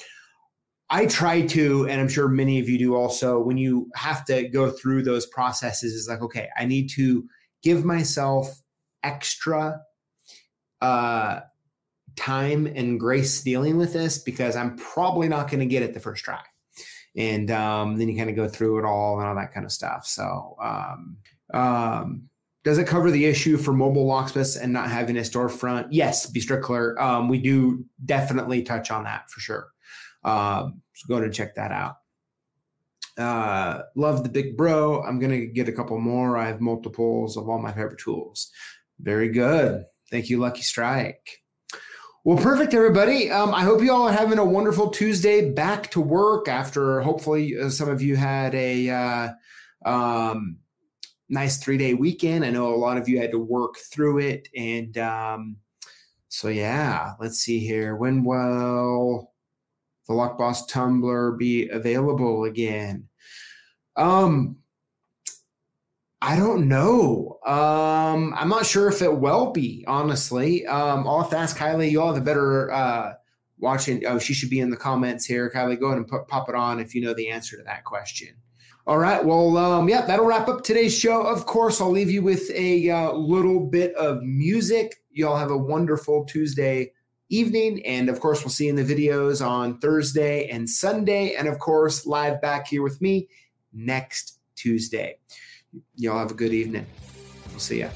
I 0.89 1.05
try 1.05 1.43
to, 1.47 1.87
and 1.87 2.01
I'm 2.01 2.09
sure 2.09 2.27
many 2.27 2.59
of 2.59 2.67
you 2.67 2.77
do 2.77 2.95
also, 2.95 3.39
when 3.39 3.57
you 3.57 3.89
have 3.95 4.25
to 4.25 4.47
go 4.49 4.69
through 4.69 5.03
those 5.03 5.25
processes, 5.27 5.93
is 5.93 6.07
like, 6.09 6.21
okay, 6.21 6.49
I 6.57 6.65
need 6.65 6.89
to 6.91 7.27
give 7.63 7.85
myself 7.85 8.61
extra 9.03 9.81
uh, 10.81 11.41
time 12.15 12.67
and 12.67 12.99
grace 12.99 13.41
dealing 13.41 13.77
with 13.77 13.93
this 13.93 14.17
because 14.19 14.55
I'm 14.55 14.75
probably 14.77 15.27
not 15.27 15.49
going 15.49 15.59
to 15.61 15.65
get 15.65 15.83
it 15.83 15.93
the 15.93 15.99
first 15.99 16.23
try. 16.23 16.41
And 17.15 17.49
um, 17.51 17.97
then 17.97 18.07
you 18.07 18.17
kind 18.17 18.29
of 18.29 18.35
go 18.35 18.47
through 18.47 18.79
it 18.79 18.85
all 18.85 19.19
and 19.19 19.27
all 19.27 19.35
that 19.35 19.53
kind 19.53 19.65
of 19.65 19.71
stuff. 19.71 20.05
So, 20.05 20.55
um, 20.61 21.17
um, 21.53 22.29
does 22.63 22.77
it 22.77 22.87
cover 22.87 23.09
the 23.09 23.25
issue 23.25 23.57
for 23.57 23.73
mobile 23.73 24.05
locksmiths 24.05 24.57
and 24.57 24.71
not 24.71 24.89
having 24.89 25.17
a 25.17 25.21
storefront? 25.21 25.87
Yes, 25.91 26.25
be 26.27 26.41
Strickler. 26.41 26.99
Um, 26.99 27.29
we 27.29 27.39
do 27.39 27.85
definitely 28.05 28.63
touch 28.63 28.91
on 28.91 29.05
that 29.05 29.29
for 29.29 29.39
sure. 29.39 29.69
Um, 30.23 30.81
so 30.93 31.07
go 31.07 31.21
to 31.21 31.29
check 31.29 31.55
that 31.55 31.71
out. 31.71 31.95
Uh, 33.19 33.83
love 33.95 34.23
the 34.23 34.29
big 34.29 34.55
bro. 34.55 35.03
I'm 35.03 35.19
gonna 35.19 35.45
get 35.45 35.67
a 35.67 35.73
couple 35.73 35.99
more. 35.99 36.37
I 36.37 36.47
have 36.47 36.61
multiples 36.61 37.35
of 37.35 37.49
all 37.49 37.59
my 37.59 37.71
favorite 37.71 37.99
tools. 37.99 38.49
Very 38.99 39.29
good. 39.29 39.83
Thank 40.09 40.29
you, 40.29 40.39
Lucky 40.39 40.61
Strike. 40.61 41.43
Well, 42.23 42.37
perfect, 42.37 42.73
everybody. 42.73 43.29
Um, 43.29 43.53
I 43.53 43.63
hope 43.63 43.81
you 43.81 43.93
all 43.93 44.07
are 44.07 44.13
having 44.13 44.39
a 44.39 44.45
wonderful 44.45 44.89
Tuesday 44.89 45.51
back 45.51 45.91
to 45.91 46.01
work 46.01 46.47
after 46.47 47.01
hopefully 47.01 47.57
uh, 47.57 47.69
some 47.69 47.89
of 47.89 48.01
you 48.01 48.15
had 48.15 48.55
a 48.55 48.89
uh, 48.89 49.29
um, 49.85 50.57
nice 51.27 51.57
three 51.57 51.77
day 51.77 51.93
weekend. 51.93 52.45
I 52.45 52.51
know 52.51 52.73
a 52.73 52.75
lot 52.75 52.97
of 52.97 53.09
you 53.09 53.19
had 53.19 53.31
to 53.31 53.39
work 53.39 53.75
through 53.91 54.19
it. 54.19 54.47
And 54.55 54.97
um, 54.97 55.57
so, 56.29 56.47
yeah, 56.47 57.13
let's 57.19 57.39
see 57.39 57.59
here. 57.59 57.95
When 57.95 58.23
will 58.23 59.31
the 60.07 60.13
Lock 60.13 60.37
Boss 60.37 60.65
Tumbler 60.67 61.33
be 61.33 61.67
available 61.69 62.45
again? 62.45 63.08
Um, 63.99 64.55
I 66.21 66.35
don't 66.35 66.67
know. 66.67 67.37
Um, 67.45 68.33
I'm 68.35 68.49
not 68.49 68.65
sure 68.65 68.87
if 68.87 69.01
it 69.01 69.17
will 69.19 69.51
be, 69.51 69.85
honestly. 69.87 70.65
Um, 70.65 71.07
I'll 71.07 71.21
have 71.21 71.29
to 71.31 71.37
ask 71.37 71.57
Kylie. 71.57 71.91
You 71.91 72.01
all 72.01 72.13
have 72.13 72.21
a 72.21 72.25
better 72.25 72.71
uh, 72.71 73.13
watching. 73.57 74.05
Oh, 74.05 74.19
she 74.19 74.33
should 74.33 74.49
be 74.49 74.59
in 74.59 74.69
the 74.69 74.77
comments 74.77 75.25
here. 75.25 75.51
Kylie, 75.53 75.79
go 75.79 75.87
ahead 75.87 75.97
and 75.97 76.07
put, 76.07 76.27
pop 76.27 76.49
it 76.49 76.55
on 76.55 76.79
if 76.79 76.95
you 76.95 77.01
know 77.01 77.13
the 77.13 77.29
answer 77.29 77.57
to 77.57 77.63
that 77.63 77.83
question. 77.83 78.35
All 78.87 78.97
right. 78.97 79.23
Well, 79.23 79.55
um, 79.57 79.87
yeah, 79.87 80.05
that'll 80.05 80.25
wrap 80.25 80.47
up 80.47 80.63
today's 80.63 80.97
show. 80.97 81.21
Of 81.21 81.45
course, 81.45 81.79
I'll 81.79 81.91
leave 81.91 82.09
you 82.09 82.21
with 82.21 82.49
a 82.51 82.89
uh, 82.89 83.11
little 83.13 83.67
bit 83.67 83.93
of 83.95 84.23
music. 84.23 84.95
Y'all 85.11 85.37
have 85.37 85.51
a 85.51 85.57
wonderful 85.57 86.25
Tuesday 86.25 86.91
evening. 87.29 87.85
And 87.85 88.09
of 88.09 88.19
course, 88.19 88.41
we'll 88.41 88.49
see 88.49 88.65
you 88.65 88.71
in 88.71 88.75
the 88.75 88.83
videos 88.83 89.45
on 89.45 89.79
Thursday 89.79 90.49
and 90.49 90.69
Sunday. 90.69 91.35
And 91.35 91.47
of 91.47 91.59
course, 91.59 92.05
live 92.05 92.41
back 92.41 92.67
here 92.67 92.81
with 92.81 92.99
me 93.01 93.29
next 93.73 94.39
Tuesday. 94.55 95.17
Y'all 95.95 96.19
have 96.19 96.31
a 96.31 96.35
good 96.35 96.53
evening. 96.53 96.85
We'll 97.51 97.59
see 97.59 97.79
ya. 97.79 97.89